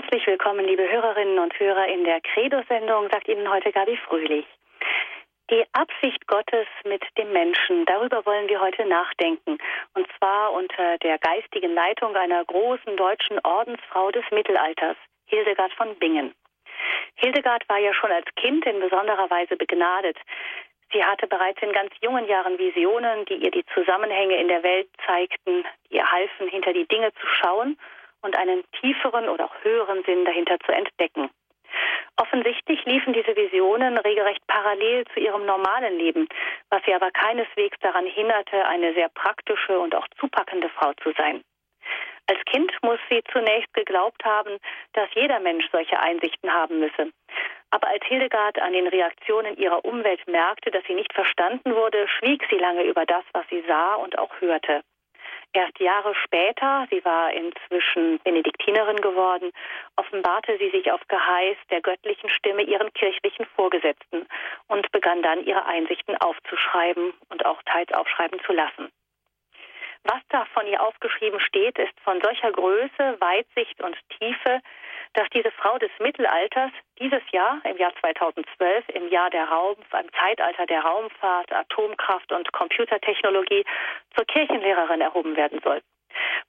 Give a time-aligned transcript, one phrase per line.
[0.00, 4.46] Herzlich willkommen, liebe Hörerinnen und Hörer in der Credo-Sendung, sagt Ihnen heute Gabi Fröhlich.
[5.50, 9.58] Die Absicht Gottes mit dem Menschen, darüber wollen wir heute nachdenken.
[9.92, 16.34] Und zwar unter der geistigen Leitung einer großen deutschen Ordensfrau des Mittelalters, Hildegard von Bingen.
[17.16, 20.16] Hildegard war ja schon als Kind in besonderer Weise begnadet.
[20.94, 24.88] Sie hatte bereits in ganz jungen Jahren Visionen, die ihr die Zusammenhänge in der Welt
[25.06, 27.76] zeigten, die ihr halfen, hinter die Dinge zu schauen
[28.22, 31.30] und einen tieferen oder auch höheren Sinn dahinter zu entdecken.
[32.16, 36.28] Offensichtlich liefen diese Visionen regelrecht parallel zu ihrem normalen Leben,
[36.68, 41.42] was sie aber keineswegs daran hinderte, eine sehr praktische und auch zupackende Frau zu sein.
[42.26, 44.58] Als Kind muss sie zunächst geglaubt haben,
[44.92, 47.10] dass jeder Mensch solche Einsichten haben müsse.
[47.70, 52.44] Aber als Hildegard an den Reaktionen ihrer Umwelt merkte, dass sie nicht verstanden wurde, schwieg
[52.50, 54.82] sie lange über das, was sie sah und auch hörte.
[55.52, 59.50] Erst Jahre später, sie war inzwischen Benediktinerin geworden,
[59.96, 64.26] offenbarte sie sich auf Geheiß der göttlichen Stimme ihren kirchlichen Vorgesetzten
[64.68, 68.92] und begann dann ihre Einsichten aufzuschreiben und auch teils aufschreiben zu lassen.
[70.04, 74.60] Was da von ihr aufgeschrieben steht, ist von solcher Größe, Weitsicht und Tiefe,
[75.12, 80.12] dass diese Frau des Mittelalters dieses Jahr, im Jahr 2012, im Jahr der Raum, im
[80.12, 83.64] Zeitalter der Raumfahrt, Atomkraft und Computertechnologie
[84.16, 85.82] zur Kirchenlehrerin erhoben werden soll.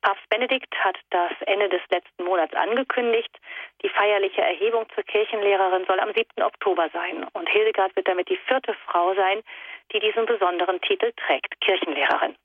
[0.02, 3.38] Papst Benedikt hat das Ende des letzten Monats angekündigt.
[3.84, 6.42] Die feierliche Erhebung zur Kirchenlehrerin soll am 7.
[6.42, 7.28] Oktober sein.
[7.34, 9.42] Und Hildegard wird damit die vierte Frau sein,
[9.94, 12.36] die diesen besonderen Titel trägt, Kirchenlehrerin.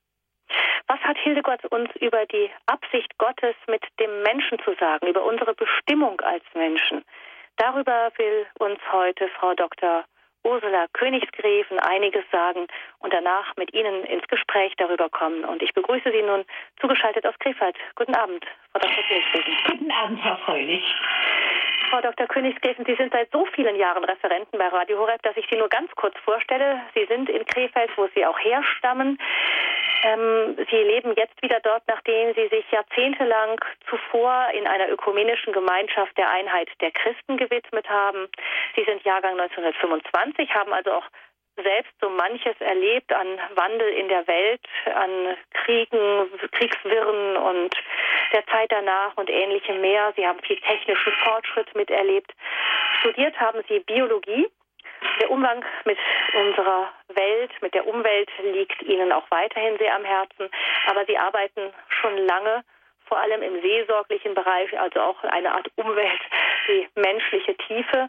[0.86, 5.54] Was hat Hildegard uns über die Absicht Gottes mit dem Menschen zu sagen, über unsere
[5.54, 7.04] Bestimmung als Menschen?
[7.56, 10.04] Darüber will uns heute Frau Dr.
[10.44, 12.68] Ursula Königsgräfen einiges sagen
[13.00, 15.44] und danach mit Ihnen ins Gespräch darüber kommen.
[15.44, 16.44] Und ich begrüße Sie nun
[16.80, 17.76] zugeschaltet aus Krefeld.
[17.96, 19.02] Guten Abend, Frau Dr.
[19.08, 19.56] Königsgräfen.
[19.66, 20.84] Guten Abend, Frau Fröhlich.
[21.90, 22.26] Frau Dr.
[22.26, 25.68] Königsgräfen, Sie sind seit so vielen Jahren Referenten bei Radio Horeb, dass ich Sie nur
[25.68, 26.80] ganz kurz vorstelle.
[26.94, 29.18] Sie sind in Krefeld, wo Sie auch herstammen.
[30.02, 36.16] Ähm, Sie leben jetzt wieder dort, nachdem Sie sich jahrzehntelang zuvor in einer ökumenischen Gemeinschaft
[36.18, 38.28] der Einheit der Christen gewidmet haben.
[38.74, 41.04] Sie sind Jahrgang 1925, haben also auch
[41.56, 44.60] selbst so manches erlebt an Wandel in der Welt,
[44.94, 47.74] an Kriegen, Kriegswirren und
[48.32, 50.12] der Zeit danach und ähnlichem mehr.
[50.16, 52.32] Sie haben viel technischen Fortschritt miterlebt.
[53.00, 54.48] Studiert haben Sie Biologie.
[55.20, 55.98] Der Umgang mit
[56.34, 60.48] unserer Welt, mit der Umwelt liegt Ihnen auch weiterhin sehr am Herzen.
[60.86, 62.64] Aber Sie arbeiten schon lange
[63.06, 66.20] vor allem im seelsorglichen Bereich, also auch eine Art Umwelt,
[66.68, 68.08] die menschliche Tiefe.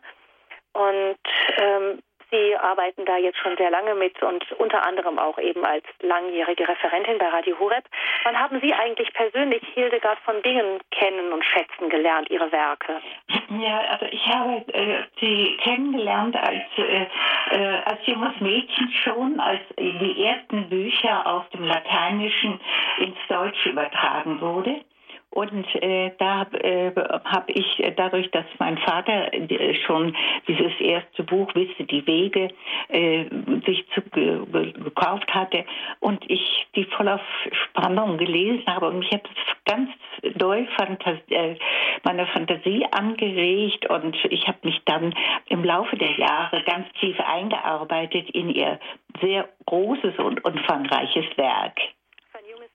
[0.74, 1.18] Und
[1.58, 5.86] ähm, Sie arbeiten da jetzt schon sehr lange mit und unter anderem auch eben als
[6.02, 7.86] langjährige Referentin bei Radio Horeb.
[8.24, 13.02] Wann haben Sie eigentlich persönlich Hildegard von Bingen kennen und schätzen gelernt, ihre Werke?
[13.50, 17.08] Ja, also ich habe äh, sie kennengelernt als, äh,
[17.52, 22.60] äh, als junges Mädchen schon, als die ersten Bücher aus dem Lateinischen
[22.98, 24.82] ins Deutsche übertragen wurde.
[25.30, 26.92] Und äh, da äh,
[27.26, 30.16] habe ich dadurch, dass mein Vater äh, schon
[30.48, 32.50] dieses erste Buch Wisse die Wege
[32.88, 33.26] äh,
[33.66, 34.40] sich zu, ge,
[34.74, 35.66] gekauft hatte
[36.00, 37.20] und ich die voller
[37.52, 39.90] Spannung gelesen habe und mich hat es ganz
[40.36, 41.56] doll Fantas äh,
[42.04, 45.14] meine Fantasie angeregt und ich habe mich dann
[45.50, 48.80] im Laufe der Jahre ganz tief eingearbeitet in ihr
[49.22, 51.78] sehr großes und umfangreiches Werk.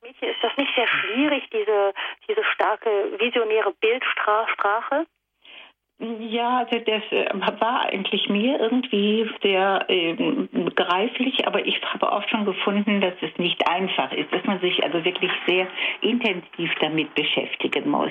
[0.03, 1.95] Mädchen, ist das nicht sehr schwierig, diese,
[2.29, 5.07] diese starke visionäre Bildsprache?
[5.99, 10.15] Ja, also das äh, war eigentlich mir irgendwie sehr äh,
[10.51, 14.83] begreiflich, aber ich habe auch schon gefunden, dass es nicht einfach ist, dass man sich
[14.83, 15.69] also wirklich sehr
[16.01, 18.11] intensiv damit beschäftigen muss.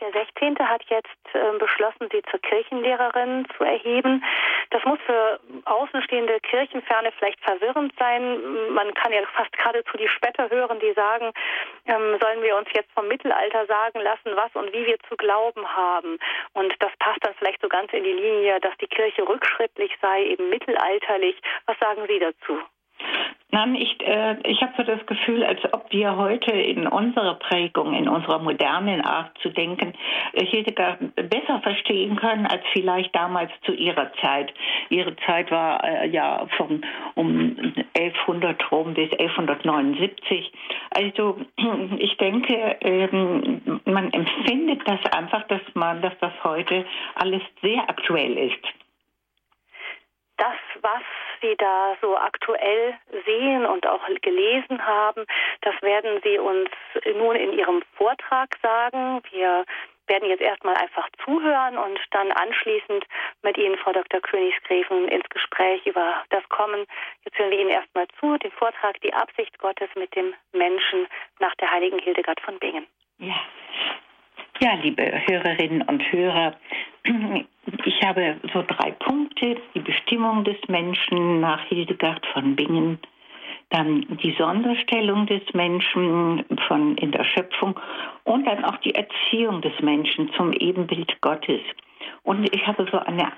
[0.00, 0.58] Der 16.
[0.58, 4.24] hat jetzt äh, beschlossen, sie zur Kirchenlehrerin zu erheben.
[4.70, 8.72] Das muss für außenstehende Kirchenferne vielleicht verwirrend sein.
[8.72, 11.32] Man kann ja fast geradezu die Spätter hören, die sagen,
[11.86, 15.66] ähm, sollen wir uns jetzt vom Mittelalter sagen lassen, was und wie wir zu glauben
[15.66, 16.18] haben.
[16.52, 20.24] Und das passt dann vielleicht so ganz in die Linie, dass die Kirche rückschrittlich sei,
[20.24, 21.40] eben mittelalterlich.
[21.66, 22.60] Was sagen Sie dazu?
[23.52, 27.94] Nein, ich, äh, ich habe so das Gefühl, als ob wir heute in unserer Prägung,
[27.94, 29.92] in unserer modernen Art zu denken,
[30.34, 34.52] äh, Hildegard besser verstehen können als vielleicht damals zu ihrer Zeit.
[34.88, 36.82] Ihre Zeit war äh, ja von
[37.16, 37.56] um
[37.96, 40.52] 1100 rum bis 1179.
[40.94, 41.40] Also
[41.98, 46.84] ich denke, ähm, man empfindet das einfach, dass man, dass das heute
[47.16, 48.64] alles sehr aktuell ist.
[50.40, 51.02] Das, was
[51.42, 52.94] Sie da so aktuell
[53.26, 55.26] sehen und auch gelesen haben,
[55.60, 56.70] das werden Sie uns
[57.14, 59.22] nun in Ihrem Vortrag sagen.
[59.30, 59.66] Wir
[60.06, 63.04] werden jetzt erstmal einfach zuhören und dann anschließend
[63.42, 64.20] mit Ihnen, Frau Dr.
[64.22, 66.86] Königsgräfen, ins Gespräch über das Kommen.
[67.26, 71.06] Jetzt hören wir Ihnen erstmal zu, den Vortrag Die Absicht Gottes mit dem Menschen
[71.38, 72.86] nach der heiligen Hildegard von Bingen.
[73.18, 73.36] Ja.
[74.62, 76.54] Ja, liebe Hörerinnen und Hörer,
[77.84, 79.56] ich habe so drei Punkte.
[79.74, 82.98] Die Bestimmung des Menschen nach Hildegard von Bingen,
[83.70, 87.78] dann die Sonderstellung des Menschen von in der Schöpfung
[88.24, 91.60] und dann auch die Erziehung des Menschen zum Ebenbild Gottes.
[92.22, 93.32] Und ich habe so eine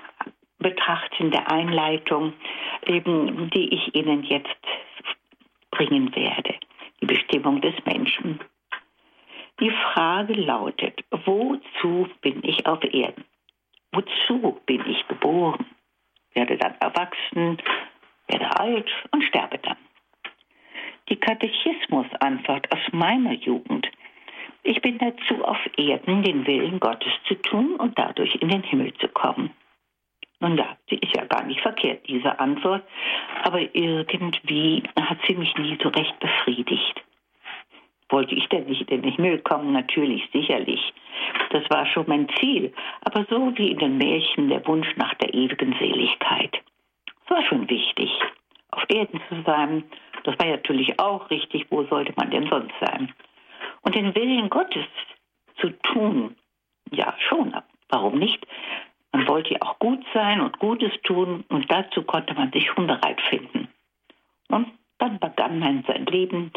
[0.59, 2.33] betrachtende Einleitung,
[2.85, 4.49] eben, die ich Ihnen jetzt
[5.71, 6.55] bringen werde.
[7.01, 8.39] Die Bestimmung des Menschen.
[9.59, 13.23] Die Frage lautet, wozu bin ich auf Erden?
[13.93, 15.65] Wozu bin ich geboren?
[16.33, 17.57] Werde dann erwachsen,
[18.27, 19.77] werde alt und sterbe dann.
[21.09, 23.87] Die Katechismusantwort aus meiner Jugend.
[24.63, 28.93] Ich bin dazu auf Erden, den Willen Gottes zu tun und dadurch in den Himmel
[28.95, 29.51] zu kommen.
[30.39, 32.83] Nun ja, sie ist ja gar nicht verkehrt, diese Antwort,
[33.43, 37.03] aber irgendwie hat sie mich nie so recht befriedigt.
[38.09, 39.73] Wollte ich denn nicht in den Himmel kommen?
[39.73, 40.93] Natürlich, sicherlich.
[41.51, 45.33] Das war schon mein Ziel, aber so wie in den Märchen der Wunsch nach der
[45.33, 46.61] ewigen Seligkeit.
[47.25, 48.11] Es war schon wichtig,
[48.71, 49.83] auf Erden zu sein,
[50.23, 51.67] das war natürlich auch richtig.
[51.69, 53.13] Wo sollte man denn sonst sein?
[53.81, 54.85] Und den Willen Gottes
[55.59, 56.35] zu tun,
[56.91, 57.55] ja schon,
[57.89, 58.45] warum nicht?
[59.11, 62.87] Man wollte ja auch gut sein und Gutes tun und dazu konnte man sich schon
[62.87, 63.67] bereit finden.
[64.49, 66.51] Und dann begann man sein Leben.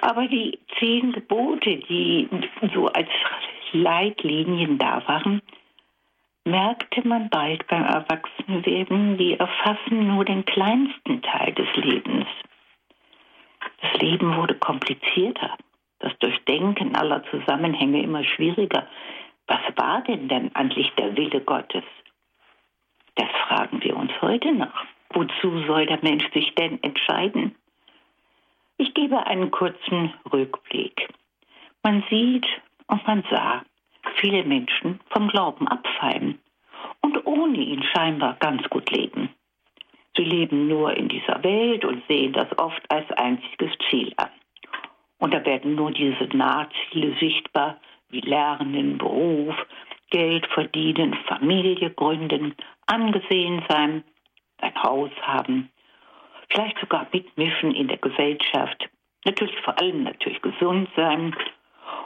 [0.00, 2.28] Aber die zehn Gebote, die
[2.74, 3.08] so als
[3.72, 5.42] Leitlinien da waren,
[6.44, 12.26] merkte man bald beim Erwachsenwerden, die erfassen nur den kleinsten Teil des Lebens.
[13.82, 15.56] Das Leben wurde komplizierter,
[15.98, 18.88] das Durchdenken aller Zusammenhänge immer schwieriger.
[19.46, 21.84] Was war denn denn eigentlich der Wille Gottes?
[23.16, 24.84] Das fragen wir uns heute noch.
[25.10, 27.54] Wozu soll der Mensch sich denn entscheiden?
[28.80, 31.08] Ich gebe einen kurzen Rückblick.
[31.82, 32.46] Man sieht
[32.86, 33.62] und man sah
[34.20, 36.38] viele Menschen vom Glauben abfallen
[37.00, 39.30] und ohne ihn scheinbar ganz gut leben.
[40.16, 44.30] Sie leben nur in dieser Welt und sehen das oft als einziges Ziel an.
[45.18, 47.80] Und da werden nur diese Nahziele sichtbar,
[48.10, 49.56] wie Lernen, Beruf,
[50.10, 52.54] Geld verdienen, Familie gründen,
[52.86, 54.04] angesehen sein,
[54.58, 55.70] ein Haus haben,
[56.50, 58.88] vielleicht sogar mitmischen in der Gesellschaft,
[59.24, 61.34] natürlich vor allem natürlich gesund sein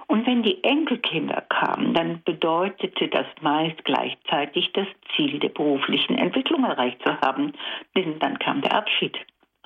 [0.06, 6.65] und wenn die Enkelkinder kamen, dann bedeutete das meist gleichzeitig das Ziel der beruflichen Entwicklung
[6.65, 7.53] erreicht zu haben.
[7.97, 9.17] Denn dann kam der Abschied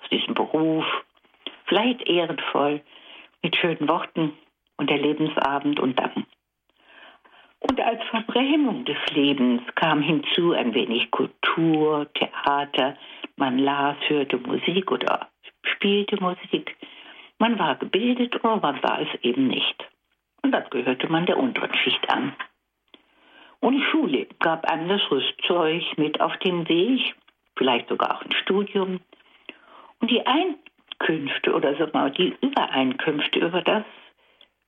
[0.00, 0.84] aus diesem Beruf,
[1.64, 2.80] vielleicht ehrenvoll,
[3.42, 4.32] mit schönen Worten
[4.76, 6.26] und der Lebensabend und dann.
[7.58, 12.96] Und als Verbrämung des Lebens kam hinzu ein wenig Kultur, Theater,
[13.36, 15.28] man las, hörte Musik oder
[15.62, 16.76] spielte Musik.
[17.38, 19.86] Man war gebildet oder man war es eben nicht
[20.46, 22.32] und dann gehörte man der unteren Schicht an.
[23.58, 27.16] Und die Schule gab einem das Rüstzeug mit auf den Weg,
[27.56, 29.00] vielleicht sogar auch ein Studium.
[30.00, 33.84] Und die Einkünfte oder sag mal, die Übereinkünfte über das,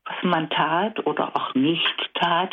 [0.04, 2.52] was man tat oder auch nicht tat,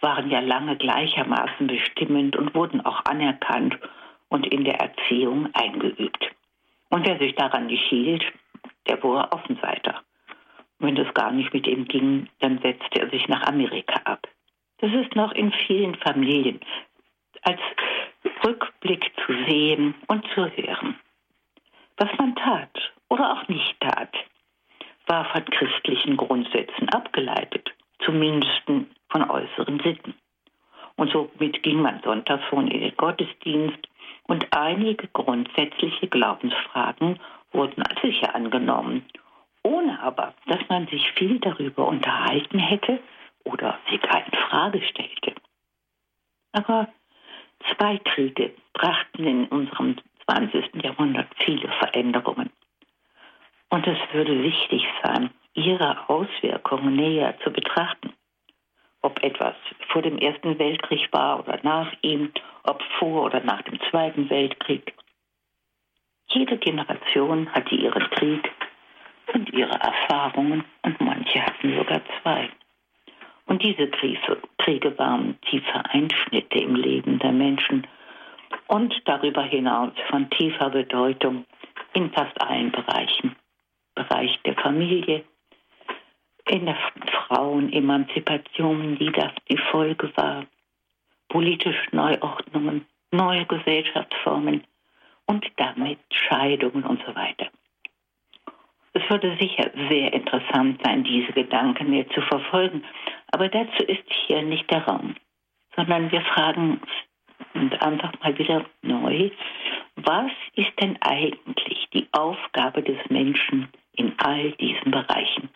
[0.00, 3.76] waren ja lange gleichermaßen bestimmend und wurden auch anerkannt
[4.32, 6.30] und in der Erziehung eingeübt.
[6.88, 8.24] Und wer sich daran nicht hielt,
[8.88, 10.02] der wurde Außenseiter.
[10.78, 14.26] Wenn das gar nicht mit ihm ging, dann setzte er sich nach Amerika ab.
[14.78, 16.60] Das ist noch in vielen Familien
[17.42, 17.60] als
[18.44, 20.98] Rückblick zu sehen und zu hören.
[21.98, 24.14] Was man tat oder auch nicht tat,
[25.06, 27.70] war von christlichen Grundsätzen abgeleitet,
[28.04, 30.14] zumindest von äußeren Sitten.
[30.96, 33.88] Und somit ging man sonntags schon in den Gottesdienst
[34.24, 37.18] und einige grundsätzliche Glaubensfragen
[37.52, 39.04] wurden als sicher angenommen
[39.62, 43.00] ohne aber, dass man sich viel darüber unterhalten hätte
[43.44, 45.34] oder sie gar in Frage stellte.
[46.52, 46.88] Aber
[47.74, 50.82] zwei Kriege brachten in unserem 20.
[50.82, 52.50] Jahrhundert viele Veränderungen.
[53.70, 58.12] Und es würde wichtig sein, ihre Auswirkungen näher zu betrachten.
[59.02, 59.56] Ob etwas
[59.88, 62.32] vor dem Ersten Weltkrieg war oder nach ihm,
[62.64, 64.94] ob vor oder nach dem Zweiten Weltkrieg.
[66.28, 68.50] Jede Generation hatte ihren Krieg
[69.34, 72.48] und ihre Erfahrungen und manche hatten sogar zwei.
[73.46, 77.86] Und diese Kriege, waren tiefe Einschnitte im Leben der Menschen
[78.68, 81.44] und darüber hinaus von tiefer Bedeutung
[81.92, 83.36] in fast allen Bereichen.
[83.94, 85.24] Bereich der Familie,
[86.48, 86.76] in der
[87.26, 90.46] Frauenemanzipation, die das die Folge war,
[91.28, 94.64] politische Neuordnungen, neue Gesellschaftsformen
[95.26, 97.48] und damit Scheidungen und so weiter.
[98.94, 102.84] Es würde sicher sehr interessant sein, diese Gedanken mir zu verfolgen,
[103.30, 105.14] aber dazu ist hier nicht der Raum,
[105.76, 106.80] sondern wir fragen
[107.54, 109.30] uns einfach mal wieder neu,
[109.96, 115.48] was ist denn eigentlich die Aufgabe des Menschen in all diesen Bereichen?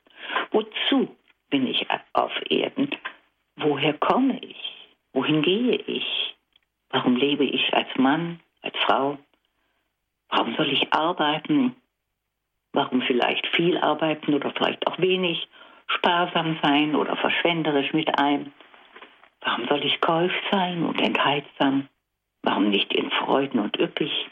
[0.50, 1.16] Wozu
[1.50, 2.90] bin ich auf Erden?
[3.56, 4.88] Woher komme ich?
[5.12, 6.36] Wohin gehe ich?
[6.90, 9.18] Warum lebe ich als Mann, als Frau?
[10.28, 11.74] Warum soll ich arbeiten?
[12.72, 15.48] Warum vielleicht viel arbeiten oder vielleicht auch wenig?
[15.88, 18.52] Sparsam sein oder verschwenderisch mit einem?
[19.40, 21.88] Warum soll ich keuf sein und entheizsam?
[22.42, 24.28] Warum nicht in Freuden und üppig?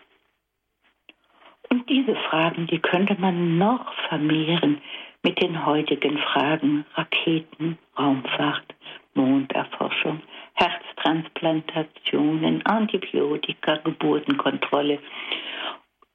[1.71, 4.83] Und diese Fragen, die könnte man noch vermehren
[5.25, 8.75] mit den heutigen Fragen Raketen, Raumfahrt,
[9.15, 10.21] Monderforschung,
[10.53, 15.01] Herztransplantationen, Antibiotika, Geburtenkontrolle,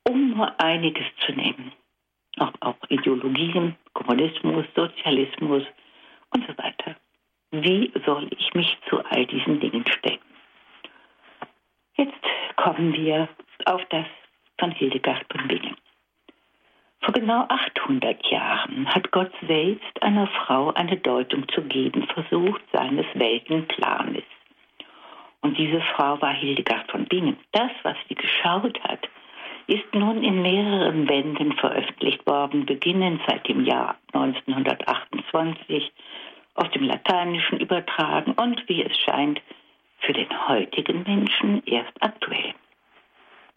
[0.07, 1.73] um nur einiges zu nehmen.
[2.37, 5.63] Auch, auch Ideologien, Kommunismus, Sozialismus
[6.33, 6.95] und so weiter.
[7.51, 10.19] Wie soll ich mich zu all diesen Dingen stellen?
[11.95, 12.13] Jetzt
[12.55, 13.27] kommen wir
[13.65, 14.05] auf das
[14.59, 15.75] von Hildegard von Bingen.
[17.01, 23.05] Vor genau 800 Jahren hat Gott selbst einer Frau eine Deutung zu geben versucht seines
[23.13, 24.23] Weltenplanes.
[25.41, 27.37] Und diese Frau war Hildegard von Bingen.
[27.53, 29.07] Das, was sie geschaut hat,
[29.67, 35.91] ist nun in mehreren Bänden veröffentlicht worden, beginnend seit dem Jahr 1928,
[36.55, 39.41] aus dem Lateinischen übertragen und, wie es scheint,
[39.99, 42.53] für den heutigen Menschen erst aktuell.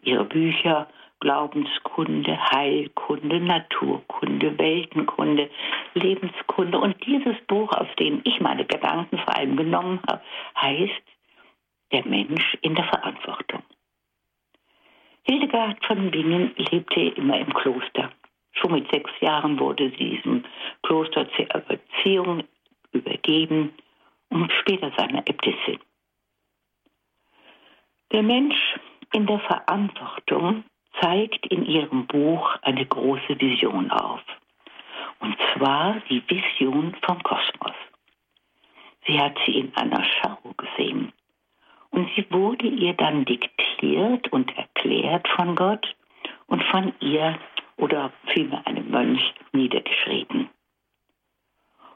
[0.03, 0.87] Ihre Bücher
[1.23, 5.49] Glaubenskunde, Heilkunde, Naturkunde, Weltenkunde,
[5.93, 6.77] Lebenskunde.
[6.77, 10.21] Und dieses Buch, aus dem ich meine Gedanken vor allem genommen habe,
[10.61, 11.01] heißt
[11.93, 13.63] Der Mensch in der Verantwortung.
[15.21, 18.11] Hildegard von Bingen lebte immer im Kloster.
[18.51, 20.43] Schon mit sechs Jahren wurde sie diesem
[20.81, 22.43] Kloster zur Erziehung
[22.91, 23.71] übergeben
[24.29, 25.79] und später seiner Äbtissin.
[28.11, 28.75] Der Mensch
[29.13, 30.65] in der Verantwortung
[31.01, 34.21] zeigt in ihrem Buch eine große Vision auf.
[35.19, 37.75] Und zwar die Vision vom Kosmos.
[39.05, 41.11] Sie hat sie in einer Schau gesehen.
[41.89, 45.95] Und sie wurde ihr dann diktiert und erklärt von Gott
[46.47, 47.37] und von ihr
[47.77, 50.49] oder vielmehr einem Mönch niedergeschrieben.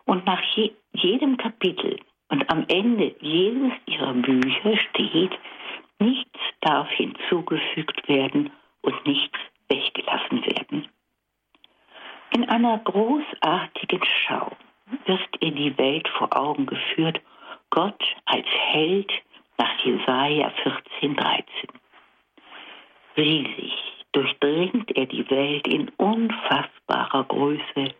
[0.05, 1.99] Und nach je, jedem Kapitel
[2.29, 5.37] und am Ende jedes ihrer Bücher steht,
[5.99, 8.51] nichts darf hinzugefügt werden
[8.81, 10.87] und nichts weggelassen werden.
[12.31, 14.55] In einer großartigen Schau
[15.05, 17.21] wird ihr die Welt vor Augen geführt,
[17.69, 19.11] Gott als Held
[19.57, 20.51] nach Jesaja
[21.01, 21.43] 14,13.
[23.17, 23.73] Riesig
[24.11, 27.93] durchdringt er die Welt in unfassbarer Größe.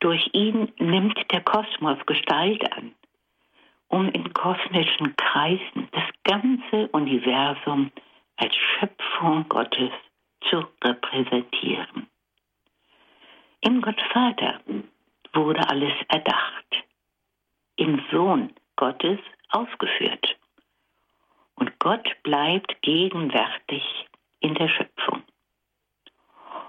[0.00, 2.92] Durch ihn nimmt der Kosmos Gestalt an,
[3.88, 7.90] um in kosmischen Kreisen das ganze Universum
[9.20, 9.90] Schöpfung Gottes
[10.48, 12.06] zu repräsentieren.
[13.60, 14.60] Im Gottvater
[15.34, 16.84] wurde alles erdacht,
[17.76, 19.18] im Sohn Gottes
[19.50, 20.38] ausgeführt.
[21.56, 23.82] Und Gott bleibt gegenwärtig
[24.40, 25.22] in der Schöpfung.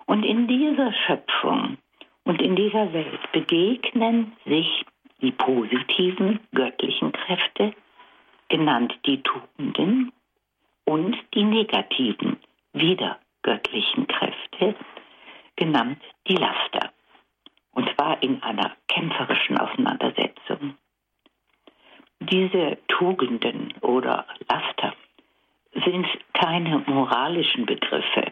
[0.05, 1.77] Und in dieser Schöpfung
[2.25, 4.85] und in dieser Welt begegnen sich
[5.21, 7.73] die positiven göttlichen Kräfte,
[8.49, 10.11] genannt die Tugenden,
[10.91, 12.30] und die negativen,
[12.73, 14.75] wieder göttlichen Kräfte,
[15.55, 16.91] genannt die Laster,
[17.71, 20.75] und zwar in einer kämpferischen Auseinandersetzung.
[22.19, 24.93] Diese Tugenden oder Laster
[25.73, 28.25] sind keine moralischen Begriffe,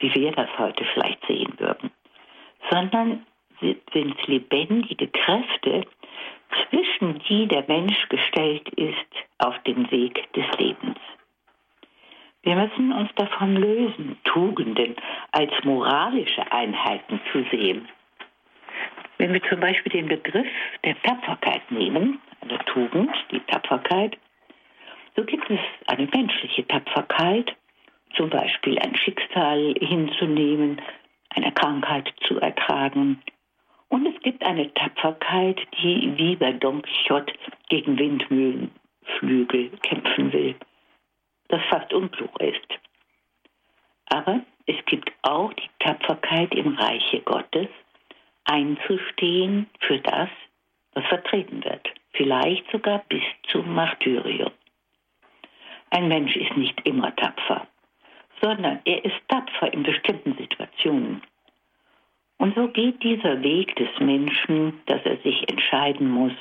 [0.00, 1.90] wie wir das heute vielleicht sehen würden,
[2.70, 3.24] sondern
[3.60, 5.86] sind lebendige Kräfte,
[6.68, 8.96] zwischen die der Mensch gestellt ist
[9.38, 10.98] auf dem Weg des Lebens.
[12.42, 14.94] Wir müssen uns davon lösen, Tugenden
[15.32, 17.88] als moralische Einheiten zu sehen.
[19.18, 20.46] Wenn wir zum Beispiel den Begriff
[20.84, 24.16] der Tapferkeit nehmen, eine Tugend, die Tapferkeit,
[25.14, 27.54] so gibt es eine menschliche Tapferkeit,
[28.14, 30.80] zum Beispiel ein Schicksal hinzunehmen,
[31.30, 33.22] eine Krankheit zu ertragen.
[33.88, 37.32] Und es gibt eine Tapferkeit, die wie bei Don Quixote
[37.68, 40.54] gegen Windmühlenflügel kämpfen will
[41.48, 42.66] das fast unklug ist.
[44.06, 47.68] Aber es gibt auch die Tapferkeit im Reiche Gottes,
[48.46, 50.28] einzustehen für das,
[50.94, 54.52] was vertreten wird, vielleicht sogar bis zum Martyrium.
[55.90, 57.66] Ein Mensch ist nicht immer tapfer,
[58.40, 61.22] sondern er ist tapfer in bestimmten Situationen.
[62.38, 66.32] Und so geht dieser Weg des Menschen, dass er sich entscheiden muss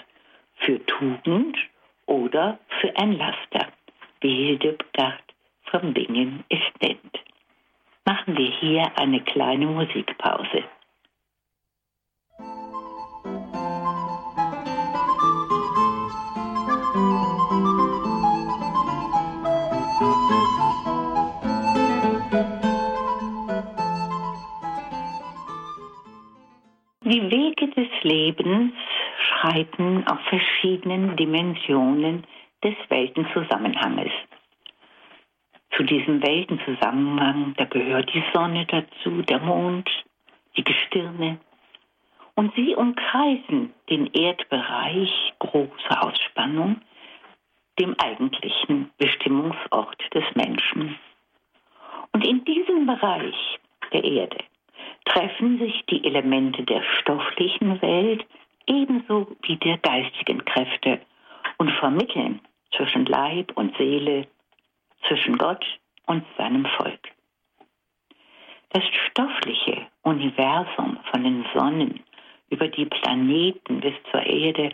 [0.55, 1.57] für Tugend
[2.05, 3.67] oder für ein Laster,
[4.21, 5.23] wie Hildegard
[5.65, 7.19] von Bingen es nennt.
[8.05, 10.63] Machen wir hier eine kleine Musikpause.
[27.07, 28.73] Die Wege des Lebens
[29.19, 32.25] schreiten auf verschiedenen Dimensionen
[32.63, 34.11] des Weltenzusammenhanges.
[35.77, 39.87] Zu diesem Weltenzusammenhang, da gehört die Sonne dazu, der Mond,
[40.57, 41.37] die Gestirne.
[42.33, 46.81] Und sie umkreisen den Erdbereich großer Ausspannung,
[47.77, 50.97] dem eigentlichen Bestimmungsort des Menschen.
[52.13, 53.59] Und in diesem Bereich
[53.93, 54.37] der Erde
[55.05, 58.25] treffen sich die Elemente der stofflichen Welt
[58.67, 61.01] ebenso wie der geistigen Kräfte
[61.57, 62.41] und vermitteln
[62.75, 64.27] zwischen Leib und Seele,
[65.07, 65.63] zwischen Gott
[66.07, 67.11] und seinem Volk.
[68.69, 72.03] Das stoffliche Universum von den Sonnen
[72.49, 74.71] über die Planeten bis zur Erde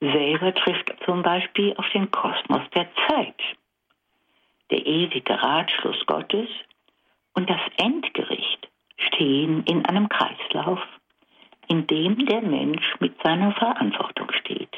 [0.00, 3.40] selber trifft zum Beispiel auf den Kosmos der Zeit.
[4.70, 6.48] Der ewige Ratschluss Gottes
[7.34, 8.68] und das Endgericht
[9.06, 10.80] stehen in einem Kreislauf,
[11.68, 14.76] in dem der Mensch mit seiner Verantwortung steht.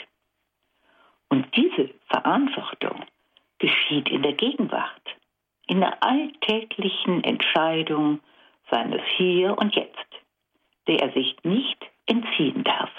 [1.29, 3.05] Und diese Verantwortung
[3.59, 5.17] geschieht in der Gegenwart,
[5.67, 8.21] in der alltäglichen Entscheidung
[8.71, 10.09] seines Hier und Jetzt,
[10.87, 12.91] der er sich nicht entziehen darf.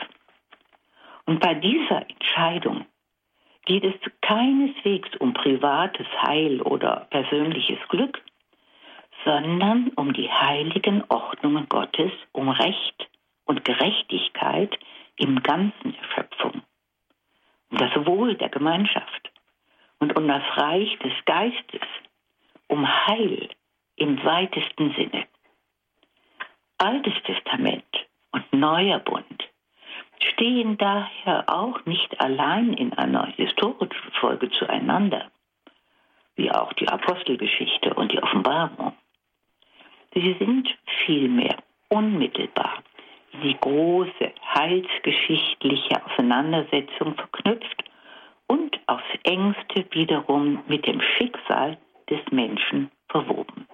[1.26, 2.86] Und bei dieser Entscheidung
[3.66, 8.22] geht es keineswegs um privates Heil oder persönliches Glück,
[9.26, 13.10] sondern um die heiligen Ordnungen Gottes, um Recht
[13.46, 14.78] und Gerechtigkeit
[15.18, 16.62] im Ganzen der Schöpfung,
[17.70, 19.32] um das Wohl der Gemeinschaft
[20.00, 21.88] und um das Reich des Geistes,
[22.68, 23.50] um Heil
[23.96, 25.28] im weitesten Sinne.
[26.78, 27.86] Altes Testament
[28.32, 29.44] und Neuer Bund
[30.20, 35.30] stehen daher auch nicht allein in einer historischen Folge zueinander,
[36.36, 38.94] wie auch die Apostelgeschichte und die Offenbarung.
[40.14, 40.70] Sie sind
[41.06, 41.58] vielmehr
[41.90, 42.84] unmittelbar
[43.32, 47.84] in die große heilsgeschichtliche Auseinandersetzung verknüpft
[48.48, 51.78] und aufs engste wiederum mit dem Schicksal
[52.10, 53.68] des Menschen verwoben.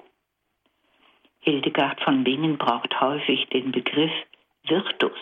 [1.39, 4.11] Hildegard von Bingen braucht häufig den Begriff
[4.63, 5.19] Virtus.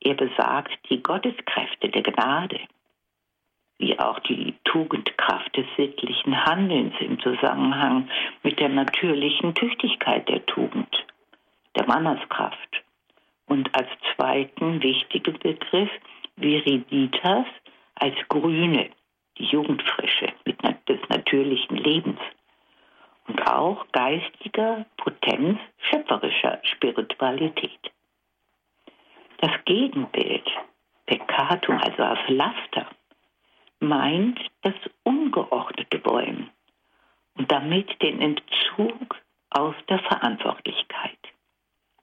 [0.00, 2.60] Er besagt die Gotteskräfte der Gnade,
[3.80, 8.08] wie auch die Tugendkraft des sittlichen Handelns im Zusammenhang
[8.42, 11.06] mit der natürlichen Tüchtigkeit der Tugend,
[11.76, 12.82] der Manneskraft.
[13.46, 15.90] Und als zweiten wichtigen Begriff
[16.36, 17.46] Viriditas
[17.94, 18.90] als Grüne,
[19.38, 20.28] die Jugendfrische
[20.88, 22.20] des natürlichen Lebens.
[23.28, 25.58] Und auch geistiger Potenz
[25.90, 27.80] schöpferischer Spiritualität.
[29.38, 30.46] Das Gegenbild,
[31.06, 32.86] Peccatum, also als Laster,
[33.80, 36.50] meint das ungeordnete Wollen
[37.36, 39.16] und damit den Entzug
[39.50, 41.18] aus der Verantwortlichkeit.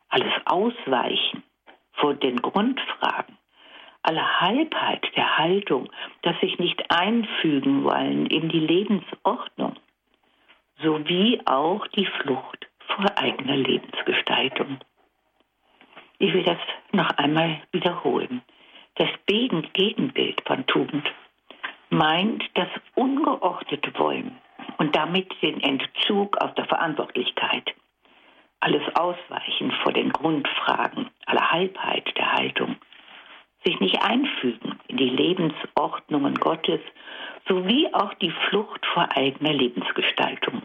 [0.09, 1.43] Alles Ausweichen
[1.93, 3.37] vor den Grundfragen,
[4.01, 5.89] alle Halbheit der Haltung,
[6.23, 9.75] das sich nicht einfügen wollen in die Lebensordnung,
[10.81, 14.79] sowie auch die Flucht vor eigener Lebensgestaltung.
[16.19, 16.57] Ich will das
[16.91, 18.41] noch einmal wiederholen.
[18.95, 21.07] Das Gegenbild von Tugend
[21.89, 24.37] meint das ungeordnete Wollen
[24.77, 27.73] und damit den Entzug aus der Verantwortlichkeit.
[28.59, 32.75] Alles Ausweichen vor den Grundfragen, aller Halbheit der Haltung.
[33.63, 36.81] Sich nicht einfügen in die Lebensordnungen Gottes
[37.47, 40.63] sowie auch die Flucht vor eigener Lebensgestaltung.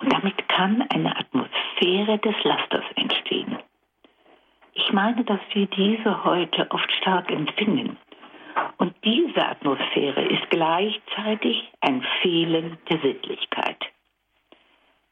[0.00, 3.58] Und damit kann eine Atmosphäre des Lasters entstehen.
[4.74, 7.96] Ich meine, dass wir diese heute oft stark empfinden
[8.78, 13.78] und diese Atmosphäre ist gleichzeitig ein Fehlen der Sittlichkeit.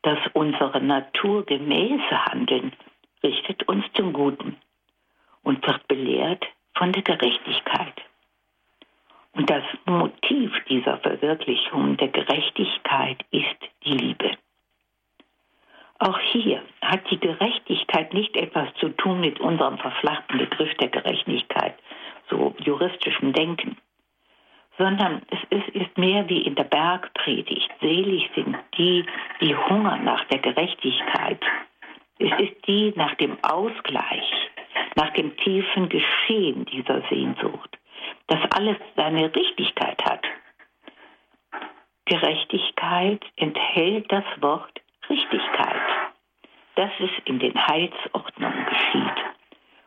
[0.03, 2.73] Das unsere naturgemäße Handeln
[3.23, 4.57] richtet uns zum Guten
[5.43, 7.95] und wird belehrt von der Gerechtigkeit.
[9.35, 14.33] Und das Motiv dieser Verwirklichung der Gerechtigkeit ist die Liebe.
[15.99, 21.77] Auch hier hat die Gerechtigkeit nicht etwas zu tun mit unserem verflachten Begriff der Gerechtigkeit,
[22.33, 23.77] so juristischem Denken,
[24.79, 27.71] sondern es ist, ist mehr wie in der Bergpredigt.
[27.81, 29.05] Selig sind die,
[29.41, 31.41] die hungern nach der Gerechtigkeit.
[32.19, 34.51] Es ist die nach dem Ausgleich,
[34.97, 37.79] nach dem tiefen Geschehen dieser Sehnsucht,
[38.29, 40.25] dass alles seine Richtigkeit hat.
[42.07, 45.83] Gerechtigkeit enthält das Wort Richtigkeit,
[46.77, 49.32] dass es in den Heilsordnungen geschieht.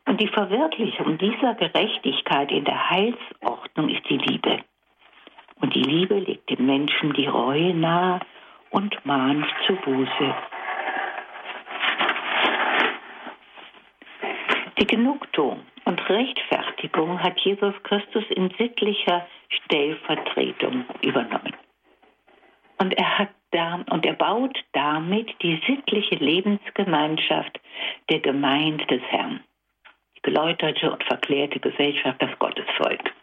[0.08, 4.60] Und die Verwirklichung dieser Gerechtigkeit in der Heilsordnung ist die Liebe.
[5.62, 8.20] Und die Liebe legt dem Menschen die Reue nahe
[8.70, 10.36] und mahnt zur Buße.
[14.80, 21.54] Die Genugtuung und Rechtfertigung hat Jesus Christus in sittlicher Stellvertretung übernommen.
[22.78, 27.60] Und er hat da, und er baut damit die sittliche Lebensgemeinschaft
[28.10, 29.39] der Gemeinde des Herrn.
[30.25, 33.13] Geläuterte und verklärte Gesellschaft, das Gottesvolk.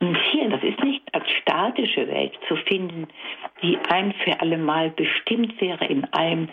[0.00, 3.08] Und hier, das ist nicht als statische Welt zu finden,
[3.62, 6.48] die ein für allemal bestimmt wäre in allem,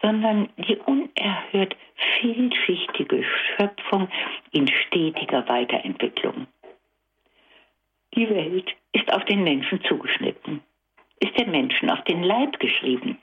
[0.00, 1.76] sondern die unerhört
[2.20, 4.08] vielschichtige Schöpfung
[4.52, 6.46] in stetiger Weiterentwicklung.
[8.14, 10.62] Die Welt ist auf den Menschen zugeschnitten
[11.24, 13.18] ist dem Menschen auf den Leib geschrieben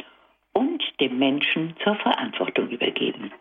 [0.53, 3.31] und dem Menschen zur Verantwortung übergeben.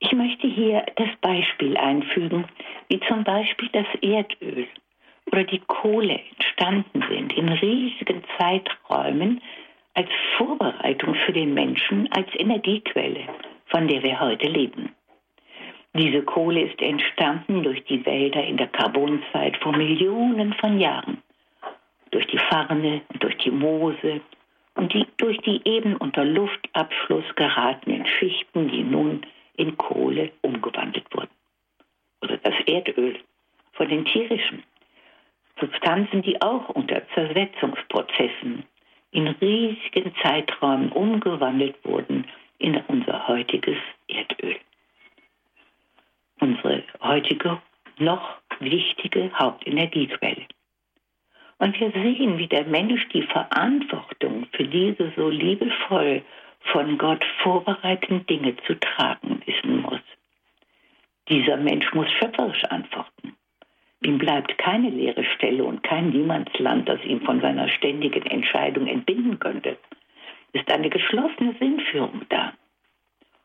[0.00, 2.44] Ich möchte hier das Beispiel einfügen,
[2.88, 4.66] wie zum Beispiel das Erdöl
[5.26, 9.40] oder die Kohle entstanden sind in riesigen Zeiträumen
[9.94, 13.28] als Vorbereitung für den Menschen als Energiequelle,
[13.66, 14.94] von der wir heute leben.
[15.94, 21.22] Diese Kohle ist entstanden durch die Wälder in der Carbonzeit vor Millionen von Jahren
[22.10, 24.20] durch die Farne durch die Moose
[24.74, 29.22] und die, durch die eben unter Luftabschluss geratenen Schichten, die nun
[29.60, 31.30] in Kohle umgewandelt wurden.
[32.22, 33.18] Oder das Erdöl
[33.72, 34.62] von den tierischen
[35.60, 38.64] Substanzen, die auch unter Zersetzungsprozessen
[39.10, 42.26] in riesigen Zeiträumen umgewandelt wurden
[42.58, 43.76] in unser heutiges
[44.08, 44.56] Erdöl.
[46.40, 47.60] Unsere heutige
[47.98, 50.46] noch wichtige Hauptenergiequelle.
[51.58, 56.22] Und wir sehen, wie der Mensch die Verantwortung für diese so liebevoll
[56.72, 60.00] von Gott vorbereiteten Dinge zu tragen wissen muss.
[61.28, 63.36] Dieser Mensch muss schöpferisch antworten.
[64.02, 69.38] Ihm bleibt keine leere Stelle und kein Niemandsland, das ihn von seiner ständigen Entscheidung entbinden
[69.38, 69.76] könnte.
[70.52, 72.52] Es ist eine geschlossene Sinnführung da.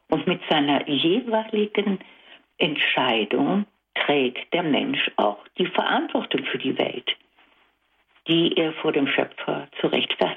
[0.10, 2.00] Und mit seiner jeweiligen
[2.58, 7.16] Entscheidung trägt der Mensch auch die Verantwortung für die Welt
[8.28, 10.35] die er vor dem Schöpfer zu rechtfertigen.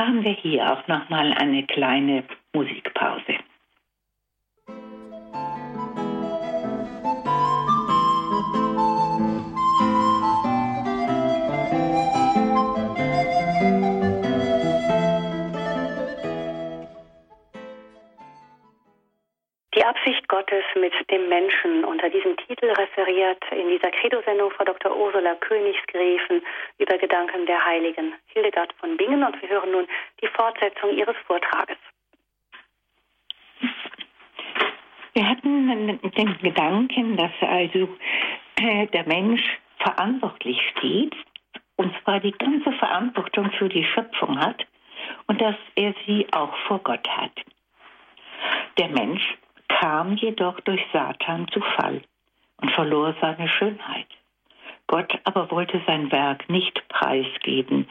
[0.00, 2.24] Machen wir hier auch nochmal eine kleine
[39.00, 39.42] der Mensch
[39.78, 41.14] verantwortlich steht,
[41.76, 44.66] und zwar die ganze Verantwortung für die Schöpfung hat
[45.26, 47.32] und dass er sie auch vor Gott hat.
[48.78, 49.22] Der Mensch
[49.68, 52.02] kam jedoch durch Satan zu Fall
[52.60, 54.06] und verlor seine Schönheit.
[54.86, 57.88] Gott aber wollte sein Werk nicht preisgeben,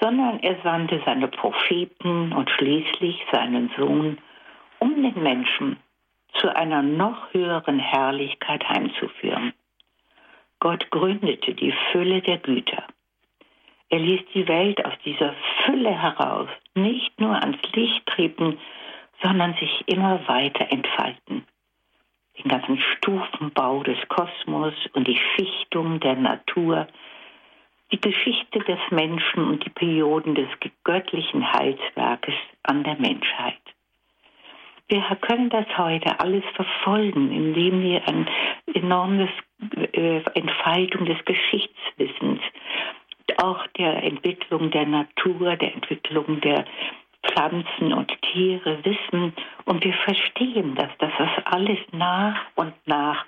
[0.00, 4.16] sondern er sandte seine Propheten und schließlich seinen Sohn,
[4.78, 5.76] um den Menschen
[6.40, 9.52] zu einer noch höheren Herrlichkeit heimzuführen.
[10.60, 12.84] Gott gründete die Fülle der Güter.
[13.90, 18.58] Er ließ die Welt aus dieser Fülle heraus nicht nur ans Licht treten,
[19.22, 21.44] sondern sich immer weiter entfalten.
[22.38, 26.86] Den ganzen Stufenbau des Kosmos und die Schichtung der Natur,
[27.90, 30.48] die Geschichte des Menschen und die Perioden des
[30.84, 33.58] göttlichen Heilswerkes an der Menschheit.
[34.88, 38.26] Wir können das heute alles verfolgen, indem wir eine
[38.74, 39.47] enorme äh,
[40.34, 42.40] Entfaltung des Geschichtswissens,
[43.38, 46.64] auch der Entwicklung der Natur, der Entwicklung der
[47.26, 49.32] Pflanzen und Tiere wissen
[49.64, 51.12] und wir verstehen, dass das
[51.44, 53.26] alles nach und nach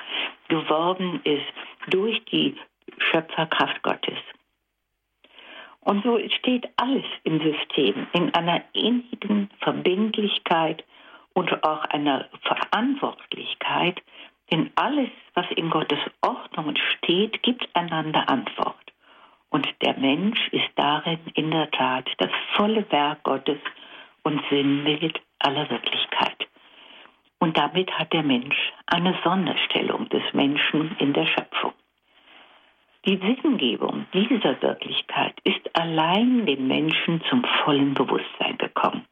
[0.48, 1.46] geworden ist
[1.88, 2.56] durch die
[2.98, 4.18] Schöpferkraft Gottes.
[5.80, 10.84] Und so steht alles im System in einer innigen Verbindlichkeit
[11.32, 14.02] und auch einer Verantwortlichkeit,
[14.50, 18.76] denn alles, was in Gottes Ordnung steht, gibt einander Antwort.
[19.50, 23.58] Und der Mensch ist darin in der Tat das volle Werk Gottes
[24.22, 26.46] und Sinnbild aller Wirklichkeit.
[27.38, 31.72] Und damit hat der Mensch eine Sonderstellung des Menschen in der Schöpfung.
[33.06, 39.06] Die Sinngebung dieser Wirklichkeit ist allein dem Menschen zum vollen Bewusstsein gekommen.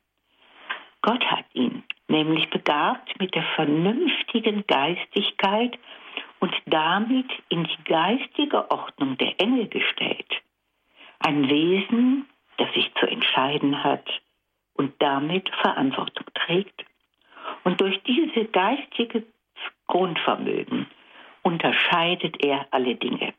[1.08, 5.78] Gott hat ihn nämlich begabt mit der vernünftigen Geistigkeit
[6.38, 10.30] und damit in die geistige Ordnung der Engel gestellt.
[11.20, 12.26] Ein Wesen,
[12.58, 14.06] das sich zu entscheiden hat
[14.74, 16.84] und damit Verantwortung trägt.
[17.64, 19.24] Und durch diese geistige
[19.86, 20.88] Grundvermögen
[21.40, 23.32] unterscheidet er alle Dinge.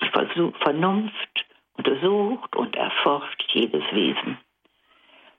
[0.00, 1.44] Die Vernunft
[1.76, 4.38] untersucht und erforscht jedes Wesen.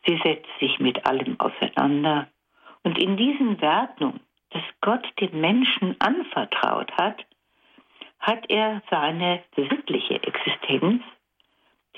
[0.05, 2.27] Sie setzt sich mit allem auseinander.
[2.83, 7.25] Und in diesen Wertungen, das Gott dem Menschen anvertraut hat,
[8.19, 11.03] hat er seine sittliche Existenz,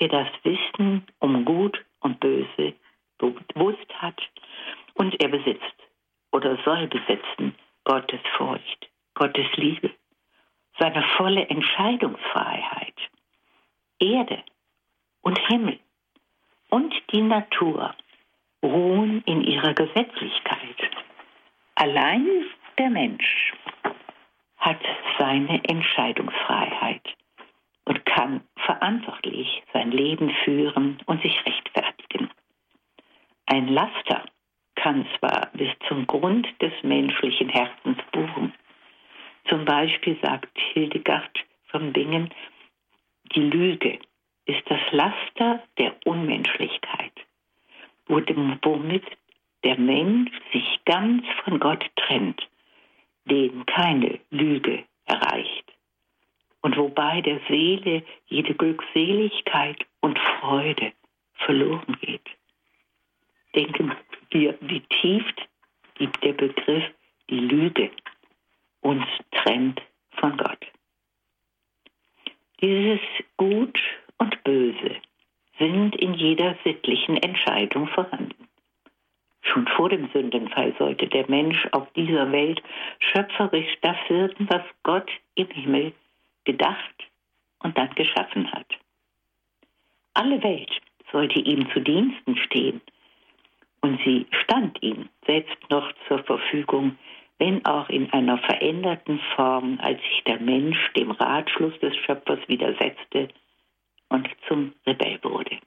[0.00, 2.74] der das Wissen um Gut und Böse
[3.18, 4.20] bewusst hat.
[4.94, 5.76] Und er besitzt
[6.32, 9.90] oder soll besitzen Gottes Furcht, Gottes Liebe,
[10.78, 12.94] seine volle Entscheidungsfreiheit,
[13.98, 14.42] Erde
[15.22, 15.78] und Himmel
[16.70, 17.94] und die Natur
[18.62, 20.90] ruhen in ihrer Gesetzlichkeit.
[21.74, 22.26] Allein
[22.78, 23.52] der Mensch
[24.58, 24.80] hat
[25.18, 27.02] seine Entscheidungsfreiheit
[27.84, 32.30] und kann verantwortlich sein Leben führen und sich rechtfertigen.
[33.46, 34.24] Ein Laster
[34.74, 38.52] kann zwar bis zum Grund des menschlichen Herzens bohren.
[39.48, 42.30] Zum Beispiel sagt Hildegard von Bingen,
[43.34, 43.98] die Lüge
[44.46, 47.12] ist das Laster der Unmenschlichkeit,
[48.06, 49.04] womit
[49.64, 52.48] der Mensch sich ganz von Gott trennt,
[53.24, 55.72] den keine Lüge erreicht
[56.62, 60.92] und wobei der Seele jede Glückseligkeit und Freude
[61.34, 62.28] verloren geht.
[63.54, 63.94] Denken
[64.30, 65.24] wir, wie tief
[66.22, 66.84] der Begriff
[67.30, 67.90] die Lüge
[68.80, 69.82] uns trennt
[70.12, 70.66] von Gott.
[72.60, 73.00] Dieses
[73.36, 73.80] Gut
[74.18, 74.96] und Böse
[75.58, 78.48] sind in jeder sittlichen Entscheidung vorhanden.
[79.42, 82.62] Schon vor dem Sündenfall sollte der Mensch auf dieser Welt
[82.98, 85.92] schöpferisch das wirken, was Gott im Himmel
[86.44, 86.94] gedacht
[87.60, 88.66] und dann geschaffen hat.
[90.14, 90.70] Alle Welt
[91.12, 92.80] sollte ihm zu Diensten stehen
[93.80, 96.98] und sie stand ihm selbst noch zur Verfügung,
[97.38, 103.28] wenn auch in einer veränderten Form, als sich der Mensch dem Ratschluss des Schöpfers widersetzte
[104.08, 105.58] und zum Rebell wurde.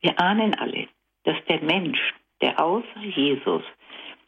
[0.00, 0.88] Wir ahnen alle,
[1.24, 2.00] dass der Mensch,
[2.40, 3.62] der außer Jesus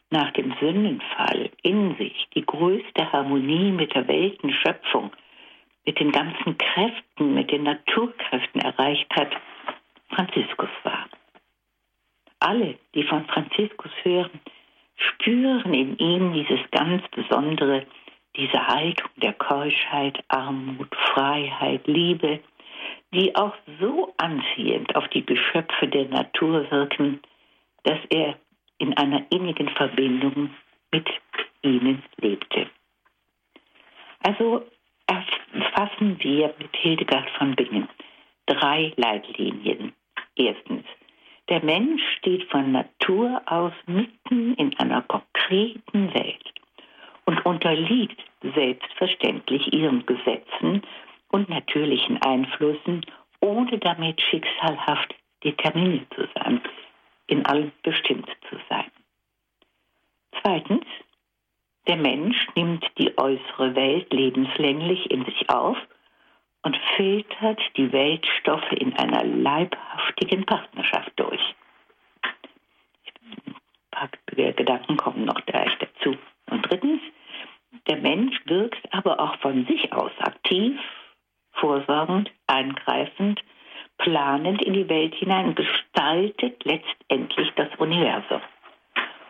[0.09, 5.11] nach dem Sündenfall in sich die größte Harmonie mit der Weltenschöpfung,
[5.85, 9.31] mit den ganzen Kräften, mit den Naturkräften erreicht hat,
[10.09, 11.07] Franziskus war.
[12.39, 14.39] Alle, die von Franziskus hören,
[14.95, 17.85] spüren in ihm dieses ganz Besondere,
[18.37, 22.39] diese Haltung der Keuschheit, Armut, Freiheit, Liebe,
[23.13, 27.19] die auch so anziehend auf die Geschöpfe der Natur wirken,
[27.83, 28.37] dass er
[28.77, 30.51] in einer innigen Verbindung
[30.91, 31.09] mit
[31.63, 32.67] ihnen lebte.
[34.23, 34.65] Also
[35.07, 37.87] erfassen wir mit Hildegard von Bingen
[38.45, 39.93] drei Leitlinien.
[40.35, 40.85] Erstens,
[41.49, 46.53] der Mensch steht von Natur aus mitten in einer konkreten Welt
[47.27, 50.81] und unterliegt selbstverständlich ihren Gesetzen
[51.27, 53.05] und natürlichen Einflüssen,
[53.41, 55.13] ohne damit schicksalhaft
[55.43, 56.61] determiniert zu sein,
[57.27, 58.89] in allem bestimmt zu sein.
[60.41, 60.85] Zweitens,
[61.87, 65.77] der Mensch nimmt die äußere Welt lebenslänglich in sich auf
[66.63, 71.55] und filtert die Weltstoffe in einer leibhaftigen Partnerschaft durch.
[72.23, 73.55] Ein
[73.91, 74.09] paar
[74.53, 76.17] Gedanken kommen noch gleich dazu.
[76.49, 77.01] Und drittens,
[77.87, 80.79] der Mensch wirkt aber auch von sich aus aktiv,
[81.53, 83.41] vorsorgend, eingreifend,
[83.97, 88.41] planend in die Welt hinein und gestaltet letztendlich das Universum.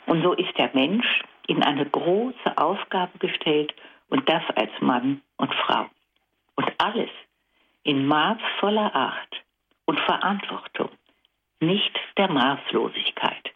[0.06, 3.73] Und so ist der Mensch in eine große Aufgabe gestellt
[4.10, 5.88] und das als Mann und Frau.
[6.56, 7.10] Und alles
[7.84, 9.43] in maßvoller Acht
[9.86, 10.89] und Verantwortung,
[11.60, 13.51] nicht der Maßlosigkeit.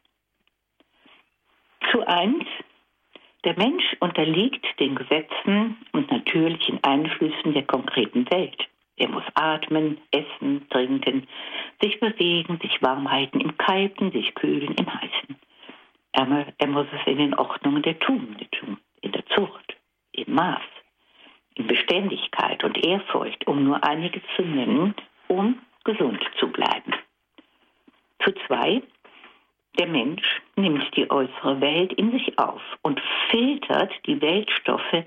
[1.91, 2.45] Zu eins,
[3.43, 8.67] der Mensch unterliegt den Gesetzen und natürlichen Einflüssen der konkreten Welt.
[8.97, 11.27] Er muss atmen, essen, trinken,
[11.81, 15.35] sich bewegen, sich warm halten im Kalten, sich kühlen im Heißen.
[16.13, 19.75] Er, muss es in den Ordnungen der Tugende tun, in der Zucht,
[20.11, 20.61] im Maß,
[21.55, 24.93] in Beständigkeit und Ehrfurcht, um nur einige zu nennen,
[25.27, 26.93] um gesund zu bleiben.
[28.23, 28.83] Zu zwei,
[29.77, 35.05] der Mensch nimmt die äußere Welt in sich auf und filtert die Weltstoffe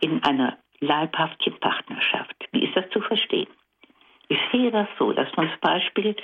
[0.00, 2.34] in einer leibhaften Partnerschaft.
[2.52, 3.48] Wie ist das zu verstehen?
[4.28, 6.16] Ich sehe das so, dass man zum Beispiel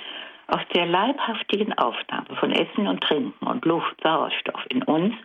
[0.47, 5.15] aus der leibhaftigen Aufnahme von Essen und Trinken und Luft, Sauerstoff in uns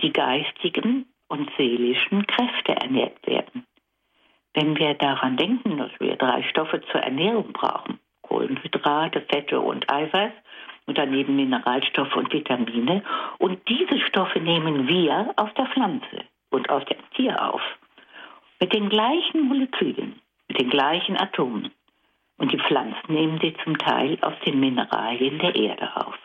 [0.00, 3.66] die geistigen und seelischen Kräfte ernährt werden.
[4.52, 10.32] Wenn wir daran denken, dass wir drei Stoffe zur Ernährung brauchen, Kohlenhydrate, Fette und Eiweiß
[10.86, 13.02] und daneben Mineralstoffe und Vitamine,
[13.38, 17.62] und diese Stoffe nehmen wir aus der Pflanze und aus dem Tier auf,
[18.60, 21.70] mit den gleichen Molekülen, mit den gleichen Atomen.
[22.36, 26.18] Und die Pflanzen nehmen sie zum Teil aus den Mineralien der Erde auf.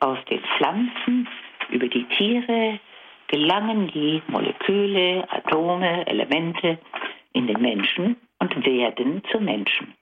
[0.00, 1.28] Aus den Pflanzen
[1.70, 2.78] über die Tiere
[3.28, 6.78] gelangen die Moleküle, Atome, Elemente
[7.32, 9.94] in den Menschen und werden zu Menschen.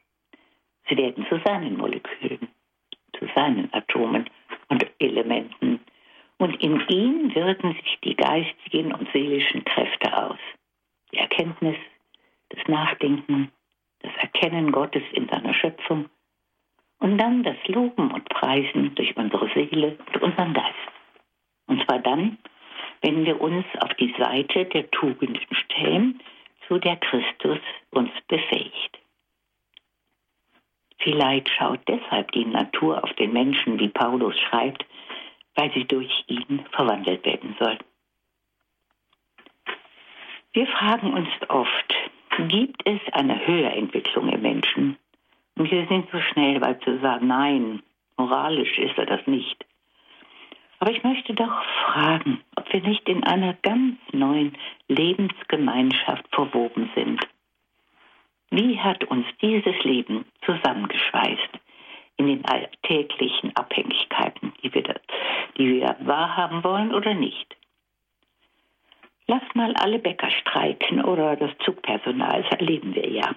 [0.89, 2.49] Sie werden zu seinen Molekülen,
[3.35, 4.29] seinen Atomen
[4.69, 5.81] und Elementen.
[6.39, 10.39] Und in ihm wirken sich die geistigen und seelischen Kräfte aus.
[11.13, 11.77] Die Erkenntnis,
[12.49, 13.51] das Nachdenken,
[14.01, 16.09] das Erkennen Gottes in seiner Schöpfung
[16.99, 20.93] und dann das Loben und Preisen durch unsere Seele und unseren Geist.
[21.67, 22.39] Und zwar dann,
[23.03, 26.21] wenn wir uns auf die Seite der Tugenden stellen,
[26.69, 27.59] zu der Christus
[27.91, 29.02] uns befähigt.
[31.03, 34.85] Vielleicht schaut deshalb die Natur auf den Menschen, wie Paulus schreibt,
[35.57, 37.79] weil sie durch ihn verwandelt werden soll.
[40.53, 41.95] Wir fragen uns oft,
[42.49, 44.97] gibt es eine Höherentwicklung im Menschen?
[45.57, 47.83] Und wir sind so schnell, weil zu sagen, nein,
[48.17, 49.65] moralisch ist er das nicht.
[50.79, 54.57] Aber ich möchte doch fragen, ob wir nicht in einer ganz neuen
[54.89, 57.21] Lebensgemeinschaft verwoben sind.
[58.55, 61.59] Wie hat uns dieses Leben zusammengeschweißt
[62.19, 64.83] in den alltäglichen Abhängigkeiten, die wir,
[65.57, 67.57] die wir wahrhaben wollen oder nicht?
[69.27, 73.35] Lass mal alle Bäcker streiken oder das Zugpersonal, das erleben wir ja.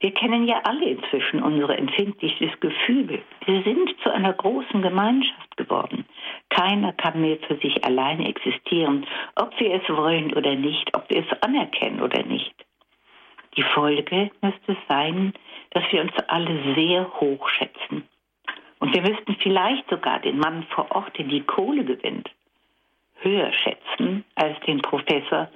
[0.00, 3.22] Wir kennen ja alle inzwischen unsere empfindliches Gefühl.
[3.46, 6.04] Wir sind zu einer großen Gemeinschaft geworden.
[6.50, 11.24] Keiner kann mehr für sich allein existieren, ob wir es wollen oder nicht, ob wir
[11.24, 12.67] es anerkennen oder nicht.
[13.58, 15.34] Die Folge müsste sein,
[15.70, 18.08] dass wir uns alle sehr hoch schätzen.
[18.78, 22.30] Und wir müssten vielleicht sogar den Mann vor Ort, der die Kohle gewinnt,
[23.16, 25.48] höher schätzen als den Professor,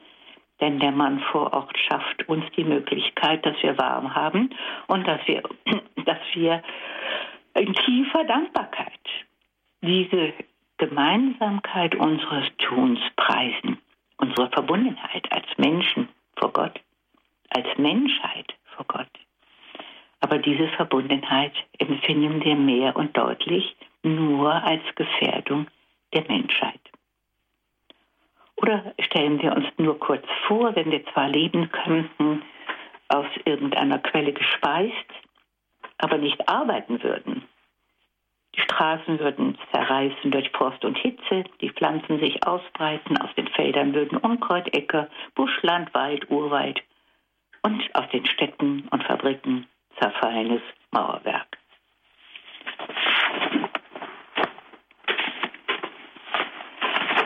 [0.60, 4.50] denn der Mann vor Ort schafft uns die Möglichkeit, dass wir warm haben
[4.88, 5.40] und dass wir,
[6.04, 6.60] dass wir
[7.54, 8.98] in tiefer Dankbarkeit
[9.80, 10.32] diese
[10.78, 13.78] Gemeinsamkeit unseres Tuns preisen,
[14.16, 16.80] unsere Verbundenheit als Menschen vor Gott,
[17.54, 19.10] als Menschheit vor Gott.
[20.20, 25.66] Aber diese Verbundenheit empfinden wir mehr und deutlich nur als Gefährdung
[26.14, 26.80] der Menschheit.
[28.56, 32.42] Oder stellen wir uns nur kurz vor, wenn wir zwar leben könnten,
[33.08, 34.94] aus irgendeiner Quelle gespeist,
[35.98, 37.42] aber nicht arbeiten würden.
[38.54, 43.94] Die Straßen würden zerreißen durch Frost und Hitze, die Pflanzen sich ausbreiten, aus den Feldern
[43.94, 46.82] würden Unkräutäcker, Buschland, Wald, Urwald
[47.62, 49.66] und aus den Städten und Fabriken
[49.98, 51.58] zerfallenes Mauerwerk.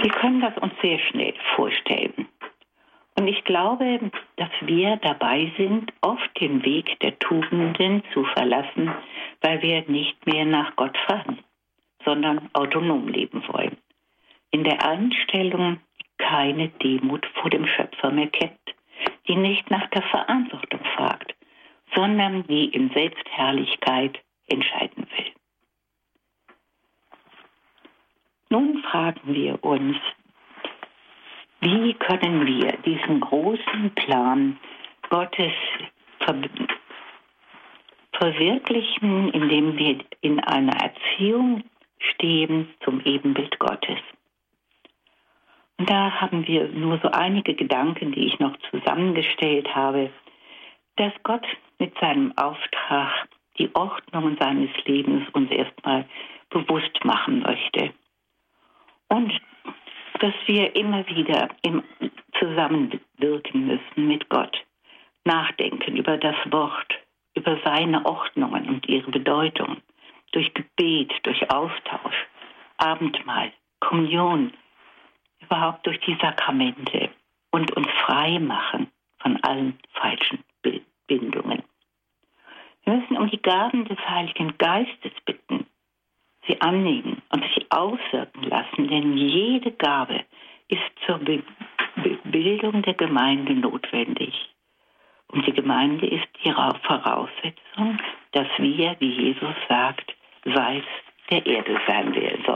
[0.02, 2.28] Wir können das uns sehr schnell vorstellen.
[3.18, 8.94] Und ich glaube, dass wir dabei sind, oft den Weg der Tugenden zu verlassen,
[9.40, 11.38] weil wir nicht mehr nach Gott fragen,
[12.04, 13.78] sondern autonom leben wollen.
[14.50, 15.80] In der Einstellung
[16.18, 18.60] keine Demut vor dem Schöpfer mehr kennt,
[19.28, 21.34] die nicht nach der Verantwortung fragt,
[21.94, 25.32] sondern die in Selbstherrlichkeit entscheiden will.
[28.48, 29.96] Nun fragen wir uns,
[31.60, 34.58] wie können wir diesen großen Plan
[35.08, 35.52] Gottes
[36.20, 36.36] ver
[38.12, 41.64] verwirklichen, indem wir in einer Erziehung
[41.98, 43.55] stehen zum Ebenbild
[45.86, 50.10] da haben wir nur so einige Gedanken, die ich noch zusammengestellt habe,
[50.96, 51.46] dass Gott
[51.78, 53.28] mit seinem Auftrag
[53.58, 56.04] die Ordnung seines Lebens uns erstmal
[56.50, 57.92] bewusst machen möchte.
[59.08, 59.32] Und
[60.20, 61.82] dass wir immer wieder im
[62.38, 64.56] Zusammenwirken müssen mit Gott.
[65.24, 66.94] nachdenken über das Wort,
[67.34, 69.78] über seine Ordnungen und ihre Bedeutung,
[70.30, 72.26] durch Gebet, durch Austausch,
[72.78, 74.52] Abendmahl, Kommunion,
[75.56, 77.10] überhaupt durch die Sakramente
[77.50, 78.88] und uns frei machen
[79.18, 80.44] von allen falschen
[81.06, 81.62] Bindungen.
[82.84, 85.66] Wir müssen um die Gaben des Heiligen Geistes bitten,
[86.46, 90.24] sie annehmen und sich auswirken lassen, denn jede Gabe
[90.68, 91.42] ist zur Be
[92.24, 94.34] Bildung der Gemeinde notwendig.
[95.28, 97.98] Und die Gemeinde ist die Voraussetzung,
[98.32, 100.84] dass wir, wie Jesus sagt, Salz
[101.30, 102.12] der Erde sein
[102.44, 102.55] sollen.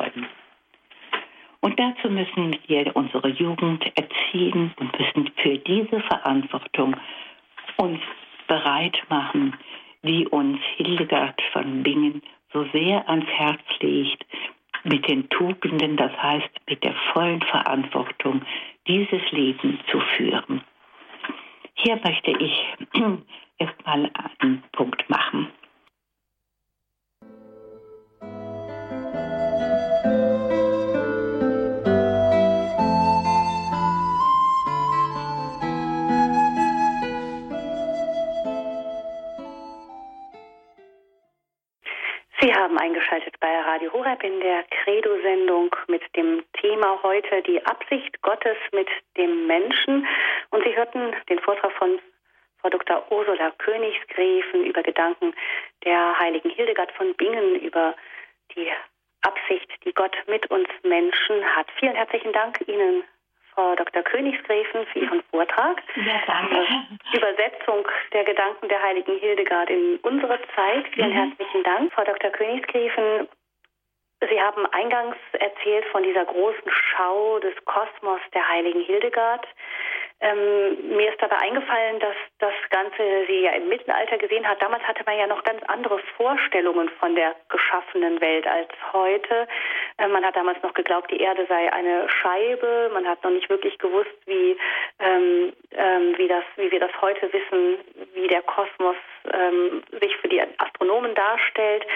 [1.61, 6.97] Und dazu müssen wir unsere Jugend erziehen und müssen für diese Verantwortung
[7.77, 8.01] uns
[8.47, 9.55] bereit machen,
[10.03, 14.25] wie uns Hildegard von Bingen so sehr ans Herz legt,
[14.85, 18.43] mit den Tugenden, das heißt mit der vollen Verantwortung,
[18.87, 20.63] dieses Leben zu führen.
[21.75, 22.65] Hier möchte ich
[23.59, 24.11] erstmal
[88.93, 89.47] heute.
[89.99, 92.91] Äh, man hat damals noch geglaubt, die Erde sei eine Scheibe.
[92.93, 94.57] Man hat noch nicht wirklich gewusst, wie,
[94.99, 97.79] ähm, ähm, wie, das, wie wir das heute wissen,
[98.15, 98.97] wie der Kosmos
[99.33, 101.87] ähm, sich für die Astronomen darstellt.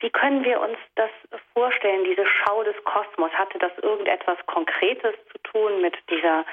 [0.00, 1.10] Wie können wir uns das
[1.54, 3.30] vorstellen, diese Schau des Kosmos?
[3.32, 6.44] Hatte das irgendetwas Konkretes zu tun mit dieser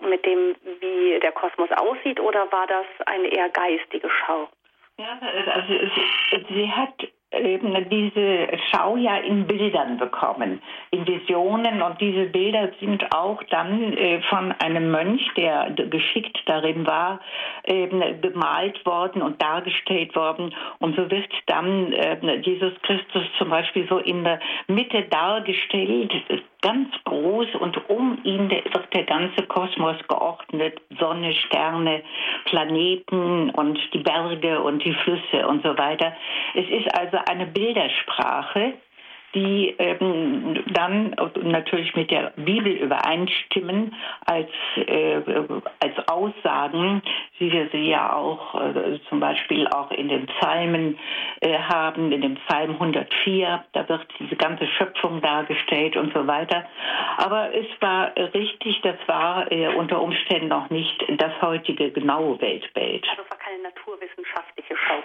[0.00, 4.48] mit dem, wie der Kosmos aussieht, oder war das eine eher geistige Schau?
[4.96, 5.18] Ja,
[5.52, 5.72] also
[6.30, 6.94] sie, sie hat
[7.42, 10.60] eben diese Schau ja in Bildern bekommen,
[10.90, 11.82] in Visionen.
[11.82, 17.20] Und diese Bilder sind auch dann äh, von einem Mönch, der geschickt darin war,
[17.66, 20.54] eben gemalt worden und dargestellt worden.
[20.78, 26.12] Und so wird dann äh, Jesus Christus zum Beispiel so in der Mitte dargestellt,
[26.64, 32.02] ganz groß und um ihn wird der ganze Kosmos geordnet, Sonne, Sterne,
[32.46, 36.16] Planeten und die Berge und die Flüsse und so weiter.
[36.54, 38.72] Es ist also eine Bildersprache,
[39.34, 45.20] die ähm, dann natürlich mit der Bibel übereinstimmen als, äh,
[45.80, 47.02] als Aussagen,
[47.38, 50.98] wie wir sie ja auch äh, zum Beispiel auch in den Psalmen
[51.40, 56.64] äh, haben, in dem Psalm 104, da wird diese ganze Schöpfung dargestellt und so weiter.
[57.18, 63.06] Aber es war richtig, das war äh, unter Umständen noch nicht das heutige genaue Weltbild.
[63.10, 65.02] Also es war keine naturwissenschaftliche Schau.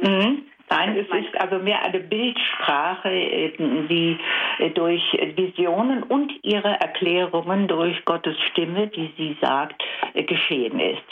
[0.00, 0.46] Mhm.
[0.74, 4.18] Nein, es ist also mehr eine Bildsprache, die
[4.58, 5.02] äh, durch
[5.36, 9.82] Visionen und ihre Erklärungen durch Gottes Stimme, die sie sagt,
[10.14, 11.04] äh, geschehen ist.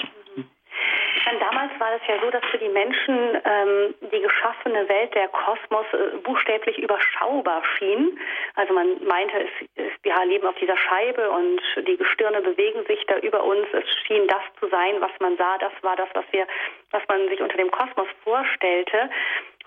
[1.39, 5.85] Damals war es ja so, dass für die Menschen ähm, die geschaffene Welt, der Kosmos,
[5.93, 8.19] äh, buchstäblich überschaubar schien.
[8.55, 13.05] Also man meinte, es, es, wir leben auf dieser Scheibe und die Gestirne bewegen sich
[13.07, 13.67] da über uns.
[13.73, 15.59] Es schien das zu sein, was man sah.
[15.59, 16.47] Das war das, was wir,
[16.93, 19.11] was man sich unter dem Kosmos vorstellte.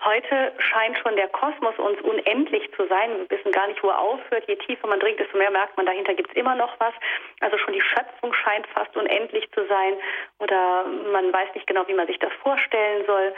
[0.04, 3.10] Heute scheint schon der Kosmos uns unendlich zu sein.
[3.16, 4.44] Wir wissen gar nicht, wo er aufhört.
[4.46, 6.92] Je tiefer man dringt, desto mehr merkt man, dahinter gibt es immer noch was.
[7.40, 9.94] Also schon die Schöpfung scheint fast unendlich zu sein.
[10.40, 13.34] Oder man weiß nicht genau, wie man sich das vorstellen soll.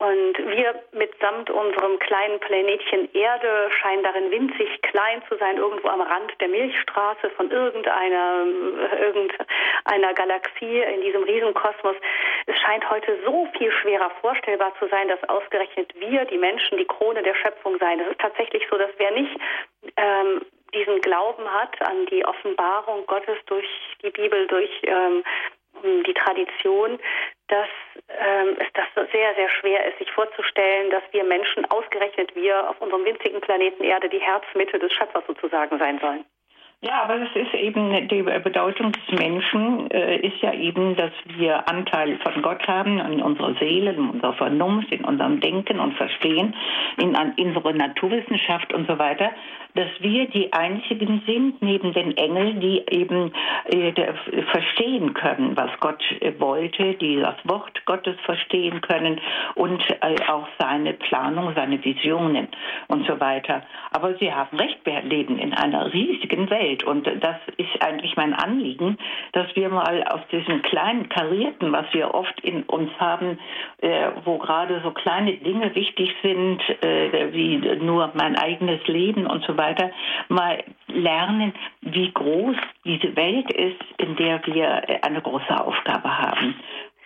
[0.00, 6.00] Und wir mitsamt unserem kleinen Planetchen Erde scheinen darin winzig klein zu sein, irgendwo am
[6.00, 8.46] Rand der Milchstraße von irgendeiner,
[9.00, 11.96] irgendeiner Galaxie in diesem Riesenkosmos.
[12.46, 16.86] Es scheint heute so viel schwerer vorstellbar zu sein, dass ausgerechnet wir, die Menschen, die
[16.86, 17.98] Krone der Schöpfung seien.
[17.98, 19.36] Es ist tatsächlich so, dass wer nicht
[19.96, 20.42] ähm,
[20.74, 23.66] diesen Glauben hat an die Offenbarung Gottes durch
[24.02, 25.24] die Bibel, durch ähm,
[25.82, 27.00] die Tradition,
[27.48, 27.68] dass
[28.08, 32.80] ähm, es das sehr, sehr schwer ist, sich vorzustellen, dass wir Menschen, ausgerechnet wir, auf
[32.80, 36.24] unserem winzigen Planeten Erde die Herzmitte des Schöpfers sozusagen sein sollen.
[36.80, 41.68] Ja, aber das ist eben die Bedeutung des Menschen äh, ist ja eben, dass wir
[41.68, 46.54] Anteil von Gott haben in unserer Seele, in unserer Vernunft, in unserem Denken und Verstehen,
[46.96, 49.32] in, in unserer Naturwissenschaft und so weiter,
[49.74, 53.32] dass wir die einzigen sind neben den Engeln, die eben
[53.66, 53.92] äh,
[54.50, 59.20] verstehen können, was Gott äh, wollte, die das Wort Gottes verstehen können
[59.54, 62.48] und äh, auch seine Planung, seine Visionen
[62.88, 63.62] und so weiter.
[63.92, 66.84] Aber Sie haben recht, wir leben in einer riesigen Welt.
[66.84, 68.98] Und das ist eigentlich mein Anliegen,
[69.32, 73.38] dass wir mal aus diesem kleinen Karierten, was wir oft in uns haben,
[73.78, 79.44] äh, wo gerade so kleine Dinge wichtig sind, äh, wie nur mein eigenes Leben und
[79.44, 79.90] so weiter,
[80.28, 81.52] mal lernen,
[81.82, 86.54] wie groß diese Welt ist, in der wir eine große Aufgabe haben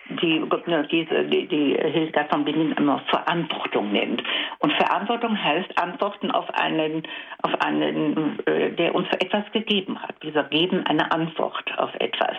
[0.09, 0.43] die,
[0.91, 4.23] diese, die, die Hilda von Bingen immer Verantwortung nennt.
[4.59, 7.07] Und Verantwortung heißt Antworten auf einen,
[7.41, 10.15] auf einen, äh, der uns etwas gegeben hat.
[10.21, 12.37] Wir geben eine Antwort auf etwas.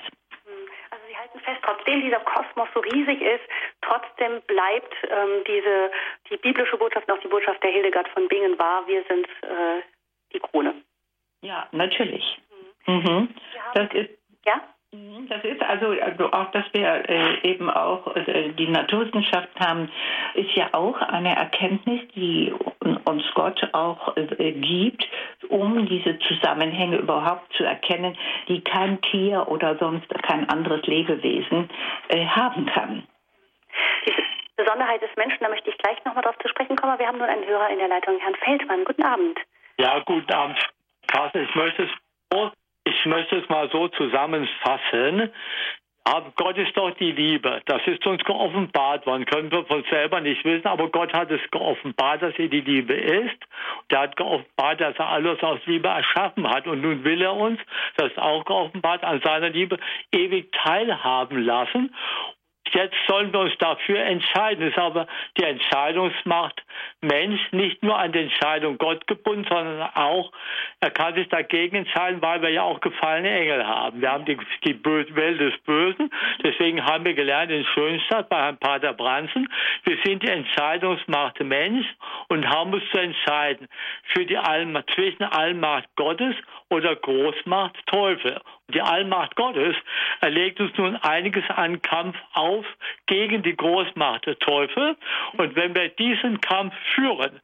[0.91, 3.45] Also Sie halten fest, trotzdem dieser Kosmos so riesig ist,
[3.81, 5.91] trotzdem bleibt ähm, diese,
[6.31, 9.83] die biblische Botschaft und auch die Botschaft der Hildegard von Bingen wahr, wir sind äh,
[10.35, 10.74] die Krone.
[11.43, 12.39] Ja, natürlich.
[12.87, 12.95] Mhm.
[12.95, 13.28] Mhm.
[13.74, 14.11] Das ist,
[14.45, 14.61] ja?
[14.95, 19.91] Mhm, das ist also, also auch, dass wir äh, eben auch äh, die Naturwissenschaft haben,
[20.35, 22.55] ist ja auch eine Erkenntnis, die
[23.05, 25.05] uns Gott auch äh, gibt,
[25.49, 28.16] um diese Zusammenhänge überhaupt zu erkennen,
[28.49, 31.68] die kein Tier oder sonst kein anderes Lebewesen
[32.09, 33.03] äh, haben kann.
[34.07, 34.22] Diese
[34.57, 36.99] Besonderheit des Menschen, da möchte ich gleich nochmal drauf zu sprechen kommen.
[37.01, 38.85] Wir haben nun einen Hörer in der Leitung, Herrn Feldmann.
[38.85, 39.41] Guten Abend.
[39.79, 40.59] Ja, guten Abend,
[41.09, 41.45] Carsten.
[41.45, 41.91] Ich möchte es
[42.85, 45.31] ich möchte es mal so zusammenfassen.
[46.07, 47.62] Aber Gott ist doch die Liebe.
[47.64, 49.25] Das ist uns geoffenbart worden.
[49.25, 52.93] Können wir von selber nicht wissen, aber Gott hat es geoffenbart, dass er die Liebe
[52.93, 53.39] ist.
[53.91, 56.66] Der hat geoffenbart, dass er alles aus Liebe erschaffen hat.
[56.66, 57.59] Und nun will er uns,
[57.97, 59.79] das ist auch geoffenbart, an seiner Liebe
[60.12, 61.95] ewig teilhaben lassen.
[62.73, 64.67] Jetzt sollen wir uns dafür entscheiden.
[64.67, 65.07] Es ist aber
[65.39, 66.62] die Entscheidungsmacht
[67.01, 70.33] Mensch nicht nur an die Entscheidung Gott gebunden, sondern auch,
[70.81, 74.01] er kann sich dagegen entscheiden, weil wir ja auch gefallene Engel haben.
[74.01, 76.11] Wir haben die, die Welt des Bösen.
[76.43, 79.49] Deswegen haben wir gelernt in Schönstadt bei Herrn Pater Bransen,
[79.85, 81.87] wir sind die Entscheidungsmacht Mensch
[82.29, 83.69] und haben uns zu entscheiden
[84.15, 86.35] für die Allmacht, zwischen Allmacht Gottes
[86.75, 88.41] oder Großmacht Teufel.
[88.68, 89.77] Die Allmacht Gottes
[90.20, 92.66] erlegt uns nun einiges an Kampf auf
[93.07, 94.97] gegen die Großmacht der Teufel.
[95.37, 97.41] Und wenn wir diesen Kampf führen,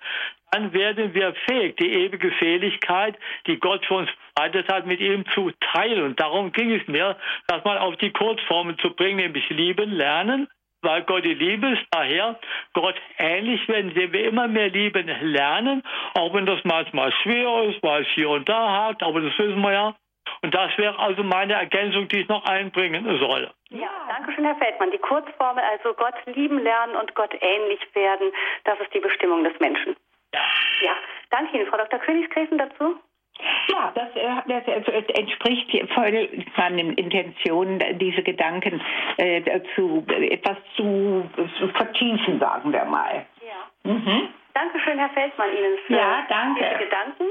[0.50, 3.16] dann werden wir fähig, die ewige Seligkeit,
[3.46, 6.02] die Gott für uns bereitet hat, mit ihm zu teilen.
[6.02, 7.16] Und darum ging es mir,
[7.46, 10.48] das mal auf die Kurzformen zu bringen, nämlich lieben, lernen,
[10.82, 11.82] weil Gott die Liebe ist.
[11.90, 12.38] Daher
[12.72, 15.82] Gott ähnlich werden, indem wir immer mehr lieben lernen,
[16.14, 19.60] auch wenn das manchmal schwer ist, weil es hier und da hakt, aber das wissen
[19.60, 19.94] wir ja.
[20.42, 23.50] Und das wäre also meine Ergänzung, die ich noch einbringen soll.
[23.70, 24.90] Ja, danke schön, Herr Feldmann.
[24.90, 28.32] Die Kurzformel, also Gott lieben lernen und Gott ähnlich werden,
[28.64, 29.96] das ist die Bestimmung des Menschen.
[30.32, 30.40] Ja.
[30.82, 30.96] Ja,
[31.30, 31.66] danke Ihnen.
[31.66, 31.98] Frau Dr.
[31.98, 32.96] Königsgräfen dazu?
[33.68, 38.80] Ja, das, äh, das, äh, entspricht voll meinen Intentionen, diese Gedanken
[39.16, 39.42] äh,
[39.74, 41.28] zu etwas zu,
[41.58, 43.26] zu, vertiefen, sagen wir mal.
[43.40, 43.90] Ja.
[43.90, 44.28] Mhm.
[44.54, 46.60] Dankeschön, Herr Feldmann, Ihnen für ja, danke.
[46.64, 47.24] diese Gedanken.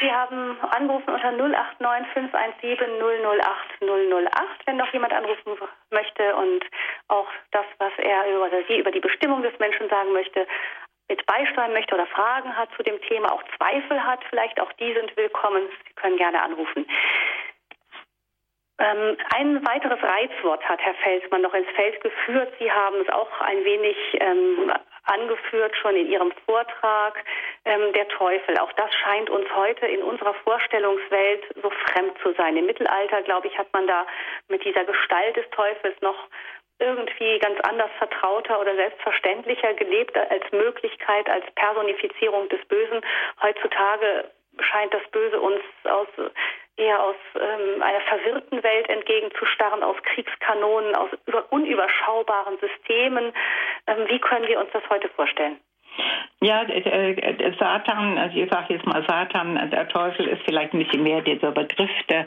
[0.00, 5.56] Sie haben angerufen unter 089 517 008 008, wenn noch jemand anrufen
[5.90, 6.64] möchte und
[7.08, 10.46] auch das, was er oder sie über die Bestimmung des Menschen sagen möchte,
[11.08, 14.92] mit beisteuern möchte oder Fragen hat zu dem Thema, auch Zweifel hat, vielleicht auch die
[14.92, 15.68] sind willkommen.
[15.86, 16.86] Sie können gerne anrufen.
[18.78, 22.52] Ähm, ein weiteres Reizwort hat Herr Felsmann noch ins Feld geführt.
[22.58, 24.72] Sie haben es auch ein wenig ähm,
[25.04, 27.22] angeführt schon in Ihrem Vortrag,
[27.64, 28.58] ähm, der Teufel.
[28.58, 32.56] Auch das scheint uns heute in unserer Vorstellungswelt so fremd zu sein.
[32.56, 34.06] Im Mittelalter, glaube ich, hat man da
[34.48, 36.16] mit dieser Gestalt des Teufels noch
[36.78, 43.00] irgendwie ganz anders vertrauter oder selbstverständlicher gelebt als Möglichkeit, als Personifizierung des Bösen.
[43.42, 46.08] Heutzutage scheint das Böse uns aus
[46.76, 51.10] eher aus ähm, einer verwirrten Welt entgegenzustarren, aus Kriegskanonen, aus
[51.50, 53.32] unüberschaubaren Systemen.
[53.86, 55.58] Ähm, wie können wir uns das heute vorstellen?
[56.40, 60.82] Ja, äh, äh, Satan, also ich sage jetzt mal Satan, der Teufel ist vielleicht ein
[60.82, 62.26] bisschen mehr dieser Begriff der,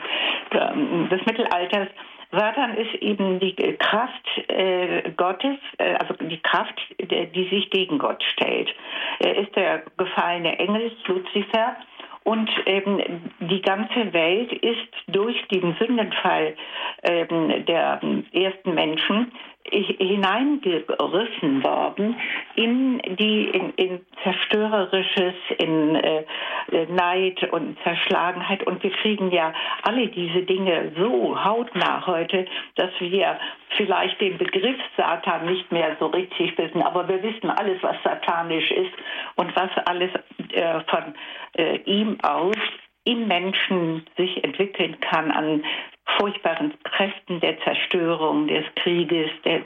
[0.52, 0.72] der,
[1.10, 1.88] des Mittelalters.
[2.30, 4.27] Satan ist eben die Kraft
[5.28, 8.74] Gottes, äh, also die Kraft, die sich gegen Gott stellt.
[9.18, 11.76] Er ist der gefallene Engel Luzifer
[12.24, 13.00] Und ähm,
[13.40, 16.54] die ganze Welt ist durch den Sündenfall
[17.02, 18.00] ähm, der
[18.32, 19.32] ersten Menschen
[19.70, 22.16] hineingerissen worden
[22.54, 26.24] in die in, in zerstörerisches, in äh,
[26.88, 28.66] Neid und Zerschlagenheit.
[28.66, 29.52] Und wir kriegen ja
[29.82, 32.46] alle diese Dinge so hautnah heute,
[32.76, 33.38] dass wir
[33.76, 38.70] vielleicht den Begriff Satan nicht mehr so richtig wissen, aber wir wissen alles, was satanisch
[38.70, 38.92] ist
[39.36, 40.10] und was alles
[40.52, 41.14] äh, von
[41.56, 42.56] äh, ihm aus
[43.04, 45.64] im Menschen sich entwickeln kann an
[46.16, 49.62] furchtbaren Kräften der Zerstörung, des Krieges, der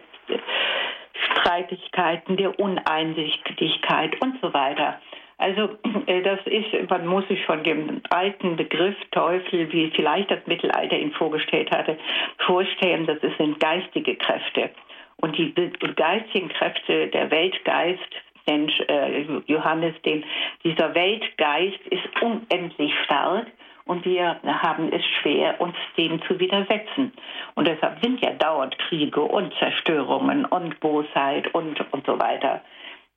[1.31, 5.01] Streitigkeiten, der Uneinsichtigkeit und so weiter.
[5.39, 5.71] Also
[6.07, 10.97] äh, das ist, man muss sich von dem alten Begriff Teufel, wie vielleicht das Mittelalter
[10.97, 11.99] ihn vorgestellt hatte,
[12.39, 14.71] vorstellen, das sind geistige Kräfte.
[15.17, 15.53] Und die
[15.97, 18.01] geistigen Kräfte, der Weltgeist,
[18.47, 20.25] Mensch, äh, Johannes, den,
[20.65, 23.47] dieser Weltgeist ist unendlich stark
[23.93, 27.13] und wir haben es schwer, uns dem zu widersetzen.
[27.55, 32.63] Und deshalb sind ja dauernd Kriege und Zerstörungen und Bosheit und, und so weiter,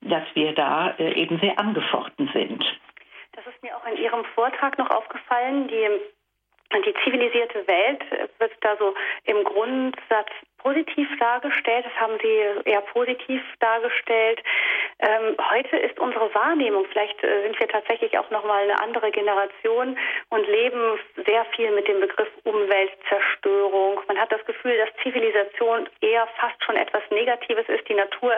[0.02, 2.62] dass wir da äh, eben sehr angefochten sind.
[3.32, 5.68] Das ist mir auch in Ihrem Vortrag noch aufgefallen.
[5.68, 5.88] Die
[6.84, 8.02] die zivilisierte Welt
[8.38, 8.92] wird da so
[9.24, 10.30] im Grundsatz
[10.66, 14.42] positiv dargestellt, das haben Sie eher positiv dargestellt.
[14.98, 19.96] Ähm, heute ist unsere Wahrnehmung, vielleicht äh, sind wir tatsächlich auch nochmal eine andere Generation
[20.30, 24.00] und leben sehr viel mit dem Begriff Umweltzerstörung.
[24.08, 27.88] Man hat das Gefühl, dass Zivilisation eher fast schon etwas Negatives ist.
[27.88, 28.32] Die Natur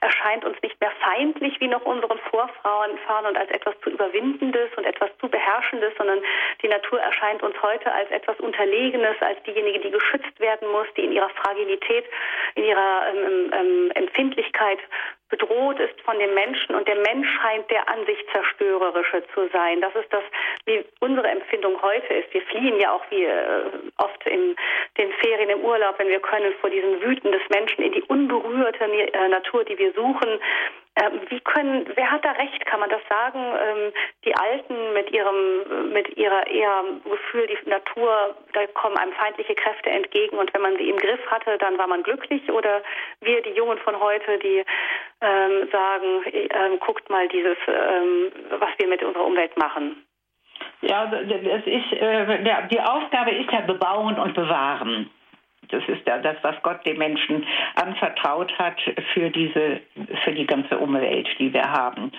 [0.00, 2.92] erscheint uns nicht mehr feindlich wie noch unseren Vorfahren
[3.26, 6.22] und als etwas zu Überwindendes und etwas zu Beherrschendes, sondern
[6.62, 11.04] die Natur erscheint uns heute als etwas Unterlegenes, als diejenige, die geschützt werden muss, die
[11.04, 12.04] in ihrer Fragilität Sensibilität,
[12.54, 14.78] in ihrer ähm, ähm, Empfindlichkeit
[15.28, 19.80] bedroht ist von dem Menschen und der Mensch scheint der an sich zerstörerische zu sein.
[19.80, 20.22] Das ist das,
[20.66, 22.32] wie unsere Empfindung heute ist.
[22.32, 23.64] Wir fliehen ja auch wie äh,
[23.98, 24.54] oft in
[24.96, 28.84] den Ferien im Urlaub, wenn wir können, vor diesem Wüten des Menschen in die unberührte
[28.84, 30.38] äh, Natur, die wir suchen.
[30.96, 32.64] Ähm, wie können, wer hat da recht?
[32.66, 33.40] Kann man das sagen?
[33.40, 33.92] Ähm,
[34.24, 39.90] die Alten mit ihrem, mit ihrer eher Gefühl, die Natur, da kommen einem feindliche Kräfte
[39.90, 42.48] entgegen und wenn man sie im Griff hatte, dann war man glücklich?
[42.50, 42.82] Oder
[43.20, 44.64] wir, die Jungen von heute, die
[45.20, 50.04] ähm, sagen, äh, guckt mal dieses, ähm, was wir mit unserer Umwelt machen?
[50.80, 55.10] Ja, das ist, äh, die Aufgabe ist ja bebauen und bewahren.
[55.68, 57.44] Das ist ja das, was Gott dem Menschen
[57.74, 58.80] anvertraut hat
[59.12, 59.80] für diese,
[60.24, 62.12] für die ganze Umwelt, die wir haben.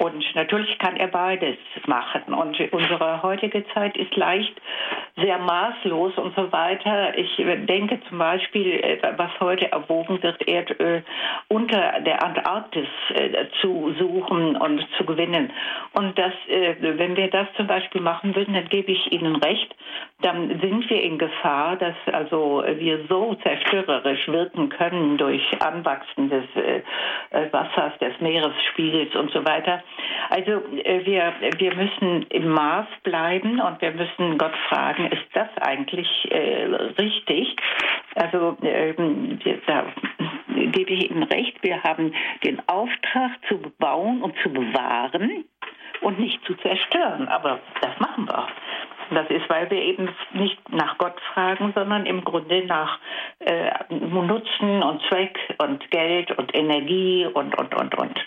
[0.00, 2.34] Und natürlich kann er beides machen.
[2.34, 4.60] Und unsere heutige Zeit ist leicht
[5.16, 7.16] sehr maßlos und so weiter.
[7.18, 11.02] Ich denke zum Beispiel, äh, was heute erwogen wird, Erdöl
[11.48, 15.50] unter der Antarktis äh, zu suchen und zu gewinnen.
[15.92, 19.74] Und das, äh, wenn wir das zum Beispiel machen würden, dann gebe ich Ihnen recht,
[20.20, 26.44] dann sind wir in Gefahr, dass also wir so zerstörerisch wirken können durch Anwachsen des
[27.52, 29.82] Wassers, des Meeresspiegels und so weiter.
[30.30, 36.08] Also wir, wir müssen im Maß bleiben und wir müssen Gott fragen, ist das eigentlich
[36.30, 36.64] äh,
[36.98, 37.56] richtig?
[38.14, 39.84] Also ähm, da
[40.72, 42.12] gebe ich Ihnen recht, wir haben
[42.44, 45.44] den Auftrag zu bauen und zu bewahren
[46.00, 47.28] und nicht zu zerstören.
[47.28, 48.48] Aber das machen wir.
[49.10, 52.98] Das ist, weil wir eben nicht nach Gott fragen, sondern im Grunde nach
[53.40, 58.20] äh, Nutzen und Zweck und Geld und Energie und, und, und, und.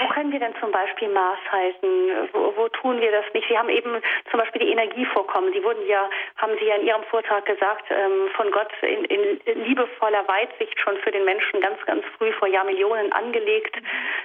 [0.00, 1.86] Wo können wir denn zum Beispiel Maß halten?
[2.32, 3.46] Wo, wo, tun wir das nicht?
[3.48, 5.52] Sie haben eben zum Beispiel die Energievorkommen.
[5.52, 9.64] Sie wurden ja, haben Sie ja in Ihrem Vortrag gesagt, ähm, von Gott in, in,
[9.64, 13.76] liebevoller Weitsicht schon für den Menschen ganz, ganz früh vor Jahrmillionen angelegt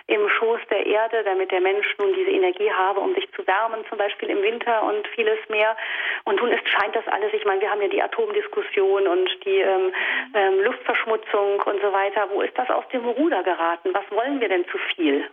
[0.08, 3.84] im Schoß der Erde, damit der Mensch nun diese Energie habe, um sich zu wärmen,
[3.90, 5.76] zum Beispiel im Winter und vieles mehr.
[6.24, 9.60] Und nun ist, scheint das alles, ich meine, wir haben ja die Atomdiskussion und die
[9.60, 9.92] ähm,
[10.34, 12.30] ähm, Luftverschmutzung und so weiter.
[12.32, 13.94] Wo ist das aus dem Ruder geraten?
[13.94, 15.30] Was wollen wir denn zu viel?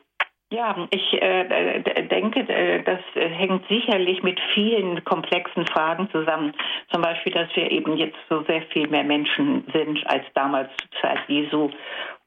[0.53, 2.45] Ja, ich äh, denke,
[2.85, 6.53] das hängt sicherlich mit vielen komplexen Fragen zusammen.
[6.91, 11.01] Zum Beispiel, dass wir eben jetzt so sehr viel mehr Menschen sind als damals zur
[11.01, 11.71] Zeit Jesu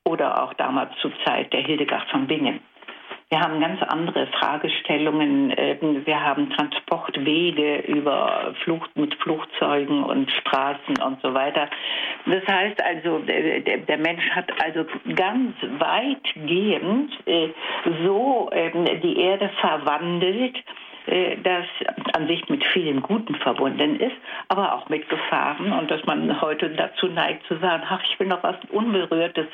[0.06, 2.62] oder auch damals zur Zeit der Hildegard von Bingen.
[3.30, 5.52] Wir haben ganz andere Fragestellungen.
[5.58, 11.68] Ähm, wir haben Transportwege über Flucht mit Flugzeugen und Straßen und so weiter.
[12.28, 17.50] Das heißt also, der Mensch hat also ganz weitgehend äh,
[18.06, 20.58] so ähm, die Erde verwandelt,
[21.08, 21.66] äh, das
[22.14, 24.16] an sich mit vielen Guten verbunden ist,
[24.50, 28.28] aber auch mit Gefahren und dass man heute dazu neigt zu sagen, ach, ich will
[28.28, 29.48] noch was Unberührtes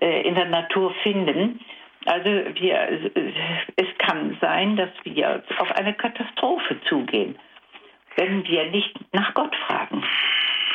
[0.00, 1.60] äh, in der Natur finden.
[2.06, 3.10] Also wir,
[3.76, 7.38] es kann sein, dass wir auf eine Katastrophe zugehen,
[8.16, 10.04] wenn wir nicht nach Gott fragen.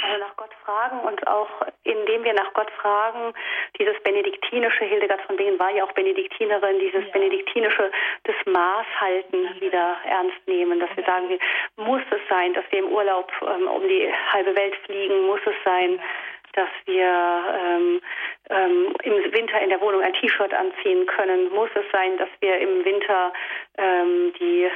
[0.03, 1.49] Also nach Gott fragen und auch
[1.83, 3.33] indem wir nach Gott fragen,
[3.77, 7.11] dieses benediktinische, Hildegard von Bingen war ja auch Benediktinerin, dieses ja.
[7.11, 7.91] benediktinische,
[8.23, 11.37] das Maß halten wieder ernst nehmen, dass wir sagen,
[11.77, 15.55] muss es sein, dass wir im Urlaub ähm, um die halbe Welt fliegen, muss es
[15.63, 15.99] sein,
[16.53, 18.01] dass wir ähm,
[18.49, 22.57] ähm, im Winter in der Wohnung ein T-Shirt anziehen können, muss es sein, dass wir
[22.57, 23.33] im Winter
[23.77, 24.67] ähm, die,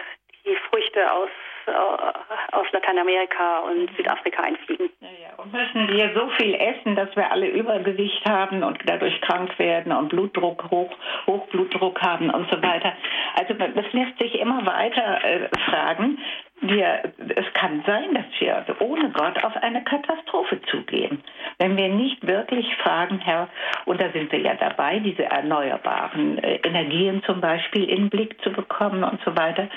[0.45, 1.29] die Früchte aus
[1.65, 3.95] äh, aus Lateinamerika und mhm.
[3.95, 4.89] Südafrika einfliegen.
[4.99, 5.35] Ja, ja.
[5.37, 9.91] Und müssen wir so viel essen, dass wir alle Übergewicht haben und dadurch krank werden
[9.91, 10.91] und Blutdruck hoch,
[11.25, 12.93] Hochblutdruck haben und so weiter.
[13.39, 16.19] Also das lässt sich immer weiter äh, fragen
[16.63, 21.23] wir, es kann sein, dass wir ohne Gott auf eine Katastrophe zugehen.
[21.59, 23.49] Wenn wir nicht wirklich fragen, Herr,
[23.85, 28.41] und da sind wir ja dabei, diese erneuerbaren äh, Energien zum Beispiel in den Blick
[28.41, 29.67] zu bekommen und so weiter.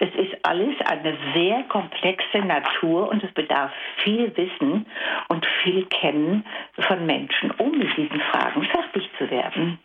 [0.00, 3.72] Es ist alles eine sehr komplexe Natur und es bedarf
[4.02, 4.86] viel Wissen
[5.28, 6.44] und viel Kennen
[6.78, 9.78] von Menschen, um mit diesen Fragen fertig zu werden.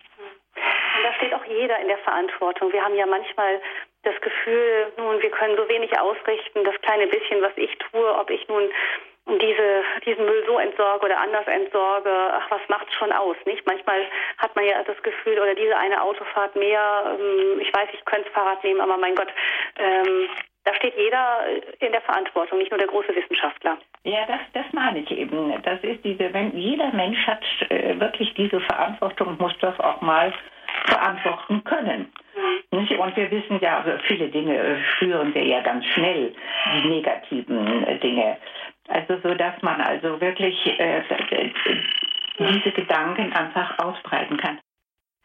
[0.55, 2.71] Und da steht auch jeder in der Verantwortung.
[2.71, 3.59] Wir haben ja manchmal
[4.03, 8.29] das Gefühl, nun, wir können so wenig ausrichten, das kleine bisschen, was ich tue, ob
[8.29, 8.69] ich nun
[9.27, 13.65] diese, diesen Müll so entsorge oder anders entsorge, ach, was macht's schon aus, nicht?
[13.67, 14.01] Manchmal
[14.39, 18.25] hat man ja das Gefühl, oder diese eine Autofahrt mehr, ähm, ich weiß, ich könnte
[18.25, 19.29] das Fahrrad nehmen, aber mein Gott,
[19.77, 20.27] ähm,
[20.63, 21.39] da steht jeder
[21.79, 23.77] in der Verantwortung, nicht nur der große Wissenschaftler.
[24.03, 25.59] Ja, das, das meine ich eben.
[25.63, 30.33] Das ist diese, wenn jeder Mensch hat äh, wirklich diese Verantwortung, muss das auch mal
[30.85, 32.11] verantworten können.
[32.71, 32.99] Mhm.
[32.99, 36.33] Und wir wissen ja, also viele Dinge äh, spüren wir ja ganz schnell,
[36.73, 38.37] die negativen äh, Dinge.
[38.87, 41.01] Also so, dass man also wirklich äh,
[42.39, 44.59] diese Gedanken einfach ausbreiten kann.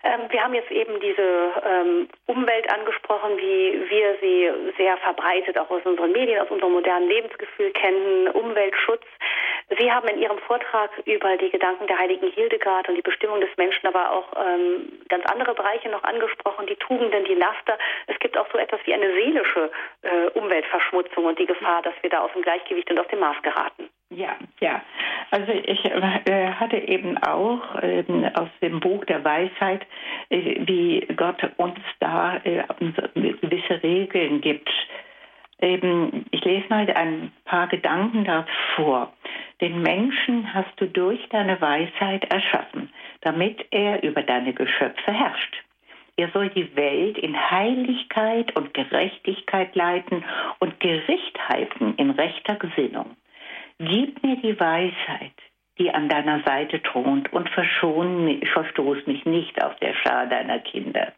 [0.03, 5.71] Ähm, wir haben jetzt eben diese ähm, Umwelt angesprochen, wie wir sie sehr verbreitet auch
[5.71, 9.05] aus unseren Medien, aus unserem modernen Lebensgefühl kennen, Umweltschutz.
[9.79, 13.51] Sie haben in Ihrem Vortrag über die Gedanken der heiligen Hildegard und die Bestimmung des
[13.57, 17.77] Menschen aber auch ähm, ganz andere Bereiche noch angesprochen, die Tugenden, die Laster.
[18.07, 19.71] Es gibt auch so etwas wie eine seelische
[20.03, 23.43] äh, Umweltverschmutzung und die Gefahr, dass wir da aus dem Gleichgewicht und aus dem Maß
[23.43, 23.89] geraten.
[24.11, 24.83] Ja, ja.
[25.31, 28.05] Also ich äh, hatte eben auch äh,
[28.35, 29.85] aus dem Buch der Weisheit,
[30.31, 32.63] äh, wie Gott uns da äh,
[33.41, 34.71] gewisse Regeln gibt.
[35.61, 39.13] Eben, ich lese mal ein paar Gedanken davor.
[39.61, 45.63] Den Menschen hast du durch deine Weisheit erschaffen, damit er über deine Geschöpfe herrscht.
[46.19, 50.25] Er soll die Welt in Heiligkeit und Gerechtigkeit leiten
[50.61, 53.17] und Gericht halten in rechter Gesinnung.
[53.79, 55.35] Gib mir die Weisheit,
[55.79, 61.13] die an deiner Seite thront, und verschon, verstoß mich nicht auf der Schar deiner Kinder.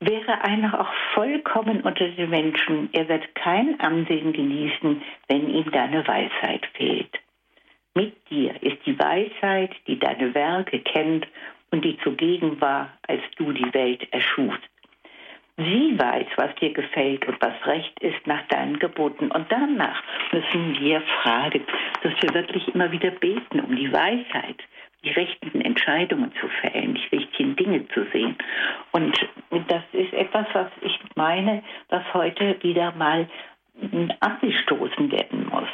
[0.00, 6.06] Wäre einer auch vollkommen unter den Menschen, er wird kein Ansehen genießen, wenn ihm deine
[6.06, 7.20] Weisheit fehlt.
[7.94, 11.26] Mit dir ist die Weisheit, die deine Werke kennt
[11.70, 14.71] und die zugegen war, als du die Welt erschufst.
[15.56, 19.30] Sie weiß, was dir gefällt und was recht ist nach deinen Geboten.
[19.30, 21.64] Und danach müssen wir fragen,
[22.02, 24.56] dass wir wirklich immer wieder beten um die Weisheit,
[25.04, 28.36] die rechten Entscheidungen zu fällen, die richtigen Dinge zu sehen.
[28.92, 29.18] Und
[29.68, 33.28] das ist etwas, was ich meine, was heute wieder mal
[34.20, 35.68] angestoßen werden muss,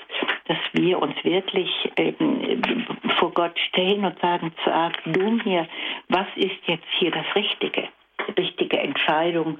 [0.46, 2.86] dass wir uns wirklich ähm,
[3.18, 5.66] vor Gott stellen und sagen, sag du mir,
[6.08, 7.88] was ist jetzt hier das Richtige?
[8.36, 9.58] Richtige Entscheidung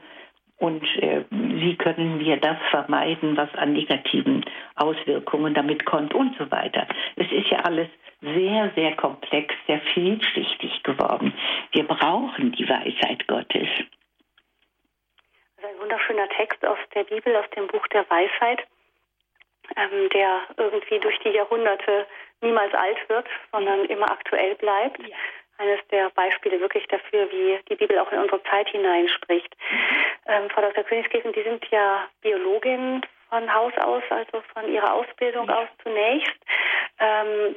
[0.59, 4.45] und äh, wie können wir das vermeiden, was an negativen
[4.75, 6.87] Auswirkungen damit kommt und so weiter.
[7.17, 7.89] Es ist ja alles
[8.21, 11.33] sehr, sehr komplex, sehr vielschichtig geworden.
[11.73, 13.69] Wir brauchen die Weisheit Gottes.
[15.57, 18.67] Also ein wunderschöner Text aus der Bibel, aus dem Buch der Weisheit,
[19.77, 22.07] ähm, der irgendwie durch die Jahrhunderte
[22.41, 25.01] niemals alt wird, sondern immer aktuell bleibt.
[25.07, 25.17] Ja
[25.59, 29.55] eines der Beispiele wirklich dafür, wie die Bibel auch in unsere Zeit hineinspricht.
[30.27, 30.85] Ähm, Frau Dr.
[30.85, 36.37] Königskirchen, Sie sind ja Biologin von Haus aus, also von Ihrer Ausbildung aus zunächst.
[36.99, 37.57] Ähm,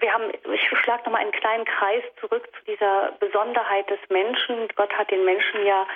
[0.00, 4.68] wir haben, ich schlage nochmal einen kleinen Kreis zurück zu dieser Besonderheit des Menschen.
[4.76, 5.86] Gott hat den Menschen ja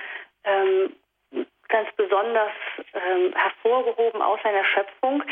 [0.45, 0.97] ähm,
[1.69, 2.53] ganz besonders
[2.95, 5.23] ähm, hervorgehoben aus seiner Schöpfung.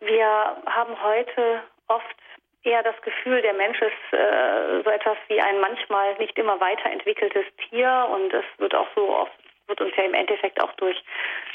[0.00, 0.26] Wir
[0.66, 2.16] haben heute oft
[2.62, 7.44] eher das Gefühl, der Mensch ist äh, so etwas wie ein manchmal nicht immer weiterentwickeltes
[7.68, 9.32] Tier und es wird auch so oft
[9.68, 10.96] wird uns ja im Endeffekt auch durch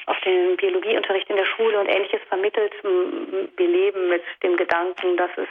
[0.06, 2.74] auf den Biologieunterricht in der Schule und ähnliches vermittelt.
[2.84, 5.48] Wir leben mit dem Gedanken, dass es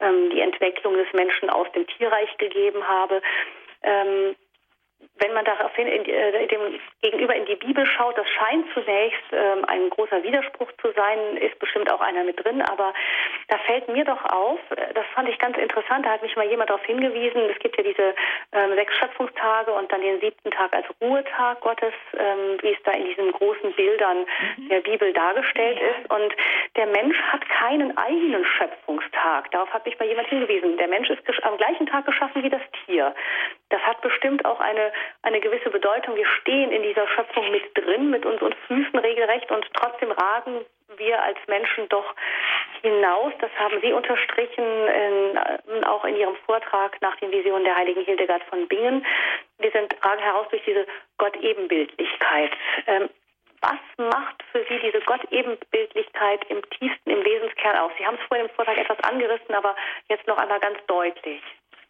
[0.00, 3.20] ähm, die Entwicklung des Menschen aus dem Tierreich gegeben habe.
[3.82, 4.36] Ähm,
[5.18, 9.64] wenn man daraufhin in, äh, dem gegenüber in die Bibel schaut, das scheint zunächst ähm,
[9.66, 12.92] ein großer Widerspruch zu sein, ist bestimmt auch einer mit drin, aber
[13.48, 16.48] da fällt mir doch auf, äh, das fand ich ganz interessant, da hat mich mal
[16.48, 18.14] jemand darauf hingewiesen, es gibt ja diese
[18.52, 22.92] ähm, sechs Schöpfungstage und dann den siebten Tag als Ruhetag Gottes, ähm, wie es da
[22.92, 24.26] in diesen großen Bildern
[24.56, 24.68] mhm.
[24.68, 25.88] der Bibel dargestellt ja.
[25.88, 26.10] ist.
[26.10, 26.34] Und
[26.76, 29.50] der Mensch hat keinen eigenen Schöpfungstag.
[29.50, 30.76] Darauf hat mich mal jemand hingewiesen.
[30.76, 33.14] Der Mensch ist am gleichen Tag geschaffen wie das Tier.
[33.70, 34.85] Das hat bestimmt auch eine,
[35.22, 36.16] eine gewisse Bedeutung.
[36.16, 40.64] Wir stehen in dieser Schöpfung mit drin, mit unseren Füßen regelrecht und trotzdem ragen
[40.96, 42.14] wir als Menschen doch
[42.82, 43.32] hinaus.
[43.40, 48.42] Das haben Sie unterstrichen, in, auch in Ihrem Vortrag nach den Visionen der heiligen Hildegard
[48.44, 49.04] von Bingen.
[49.58, 50.86] Wir sind, ragen heraus durch diese
[51.18, 52.52] Gott-Ebenbildlichkeit.
[52.86, 53.08] Ähm,
[53.62, 57.90] was macht für Sie diese Gott-Ebenbildlichkeit im tiefsten, im Wesenskern aus?
[57.98, 59.74] Sie haben es vorhin im Vortrag etwas angerissen, aber
[60.08, 61.42] jetzt noch einmal ganz deutlich.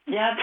[0.08, 0.36] Ja,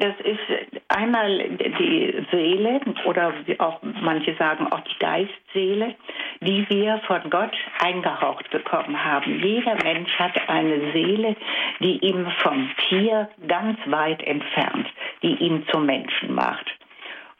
[0.00, 1.38] das ist einmal
[1.78, 5.94] die Seele oder auch manche sagen auch die Geistseele,
[6.40, 9.40] die wir von Gott eingehaucht bekommen haben.
[9.40, 11.36] Jeder Mensch hat eine Seele,
[11.78, 14.88] die ihm vom Tier ganz weit entfernt,
[15.22, 16.75] die ihn zum Menschen macht.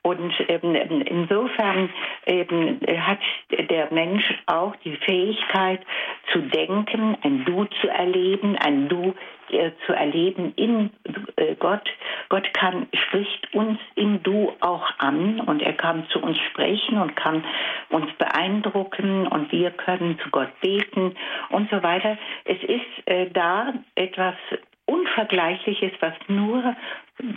[0.07, 1.91] Und ähm, insofern
[2.27, 3.19] ähm, hat
[3.51, 5.81] der Mensch auch die Fähigkeit
[6.33, 9.15] zu denken, ein Du zu erleben, ein Du
[9.51, 10.91] äh, zu erleben in
[11.35, 11.89] äh, Gott.
[12.29, 17.17] Gott kann, spricht uns im Du auch an und er kann zu uns sprechen und
[17.17, 17.45] kann
[17.89, 21.17] uns beeindrucken und wir können zu Gott beten
[21.51, 22.17] und so weiter.
[22.45, 24.37] Es ist äh, da etwas
[24.87, 26.77] Unvergleichliches, was nur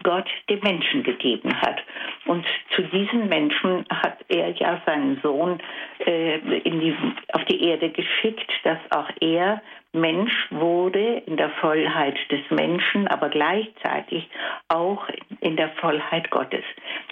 [0.04, 1.82] Gott dem Menschen gegeben hat.
[2.26, 2.46] Und
[2.76, 5.60] zu diesen Menschen hat er ja seinen Sohn
[6.00, 6.96] äh, die,
[7.34, 13.30] auf die Erde geschickt, dass auch er Mensch wurde in der Vollheit des Menschen, aber
[13.30, 14.30] gleichzeitig
[14.68, 15.08] auch
[15.40, 16.64] in der Vollheit Gottes.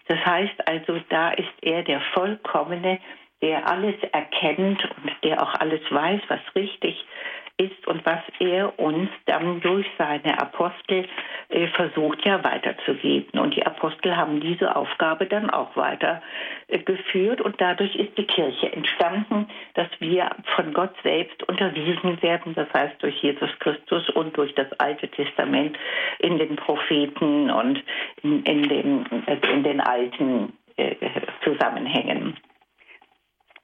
[0.07, 2.99] Das heißt also, da ist er der Vollkommene,
[3.41, 8.77] der alles erkennt und der auch alles weiß, was richtig ist ist und was er
[8.79, 11.07] uns dann durch seine Apostel
[11.49, 13.39] äh, versucht ja weiterzugeben.
[13.39, 18.71] Und die Apostel haben diese Aufgabe dann auch weitergeführt äh, und dadurch ist die Kirche
[18.71, 24.53] entstanden, dass wir von Gott selbst unterwiesen werden, das heißt durch Jesus Christus und durch
[24.53, 25.77] das Alte Testament
[26.19, 27.83] in den Propheten und
[28.21, 30.95] in, in, den, äh, in den alten äh,
[31.43, 32.37] Zusammenhängen.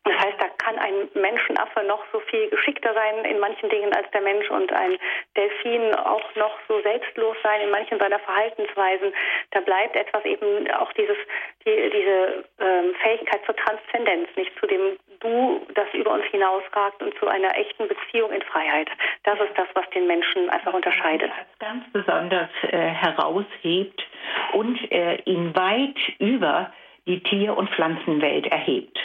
[0.06, 4.10] Das heißt, da kann ein Menschenaffe noch so viel geschickter sein in manchen Dingen als
[4.12, 4.98] der Mensch und ein
[5.38, 9.14] Delfin auch noch so selbstlos sein in manchen seiner Verhaltensweisen.
[9.52, 11.18] Da bleibt etwas eben auch dieses,
[11.66, 17.18] die, diese ähm, Fähigkeit zur Transzendenz, nicht zu dem Du, das über uns hinausragt und
[17.18, 18.90] zu einer echten Beziehung in Freiheit.
[19.24, 21.32] Das ist das, was den Menschen einfach unterscheidet.
[21.60, 24.06] Ganz besonders äh, heraushebt
[24.52, 26.74] und äh, ihn weit über
[27.06, 29.00] die Tier- und Pflanzenwelt erhebt.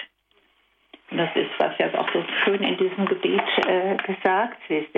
[1.10, 4.94] Das ist, was ja auch so schön in diesem Gebet äh, gesagt ist.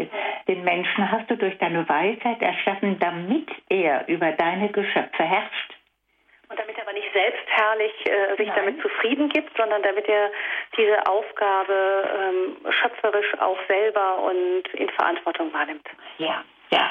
[0.48, 5.74] Den Menschen hast du durch deine Weisheit erschaffen, damit er über deine Geschöpfe herrscht.
[6.48, 8.56] Und damit er aber nicht selbstherrlich äh, sich Nein.
[8.56, 10.32] damit zufrieden gibt, sondern damit er
[10.76, 15.86] diese Aufgabe ähm, schöpferisch auch selber und in Verantwortung wahrnimmt.
[16.18, 16.42] Ja,
[16.72, 16.90] ja.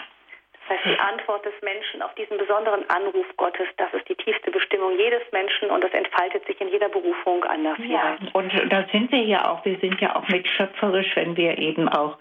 [0.69, 4.51] Das heißt, die Antwort des Menschen auf diesen besonderen Anruf Gottes, das ist die tiefste
[4.51, 7.77] Bestimmung jedes Menschen und das entfaltet sich in jeder Berufung anders.
[7.87, 11.57] Ja, und da sind wir ja auch, wir sind ja auch mit schöpferisch, wenn wir
[11.57, 12.17] eben auch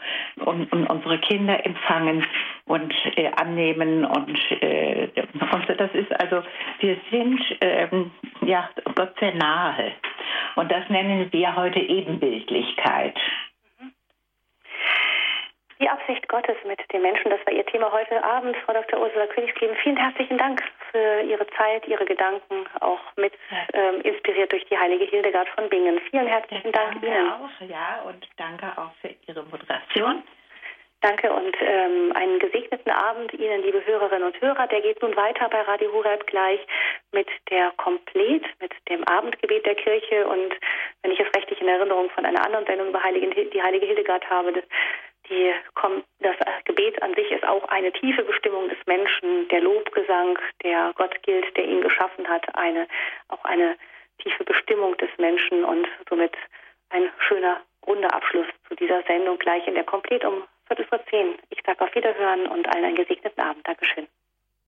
[0.47, 2.25] un, un, unsere Kinder empfangen
[2.65, 5.09] und äh, annehmen und, äh,
[5.53, 6.43] und das ist also,
[6.81, 8.11] wir sind ähm,
[8.43, 9.93] ja Gott sehr nahe
[10.57, 13.19] und das nennen wir heute Ebenbildlichkeit.
[15.81, 19.01] Die Absicht Gottes mit den Menschen, das war Ihr Thema heute Abend, Frau Dr.
[19.01, 19.77] Ursula Königsleben.
[19.77, 20.61] Vielen herzlichen Dank
[20.91, 23.33] für Ihre Zeit, Ihre Gedanken, auch mit
[23.75, 26.01] ähm, inspiriert durch die heilige Hildegard von Bingen.
[26.11, 27.31] Vielen herzlichen Dank danke Ihnen.
[27.31, 30.25] Auch, ja, und danke auch für Ihre Moderation.
[31.01, 34.67] Danke und ähm, einen gesegneten Abend Ihnen, liebe Hörerinnen und Hörer.
[34.67, 36.59] Der geht nun weiter bei Radio Horeb gleich
[37.13, 40.57] mit der Komplet, mit dem Abendgebet der Kirche und
[41.03, 44.29] wenn ich es rechtlich in Erinnerung von einer anderen Sendung über Heiligen, die heilige Hildegard
[44.29, 44.65] habe, das
[45.29, 45.53] die
[46.21, 51.23] das Gebet an sich ist auch eine tiefe Bestimmung des Menschen, der Lobgesang, der Gott
[51.23, 52.87] gilt, der ihn geschaffen hat, eine,
[53.29, 53.77] auch eine
[54.19, 56.37] tiefe Bestimmung des Menschen und somit
[56.91, 61.39] ein schöner, runder Abschluss zu dieser Sendung gleich in der Komplett um Viertel vor zehn.
[61.51, 63.67] Ich sage auf Wiederhören und allen einen gesegneten Abend.
[63.67, 64.07] Dankeschön.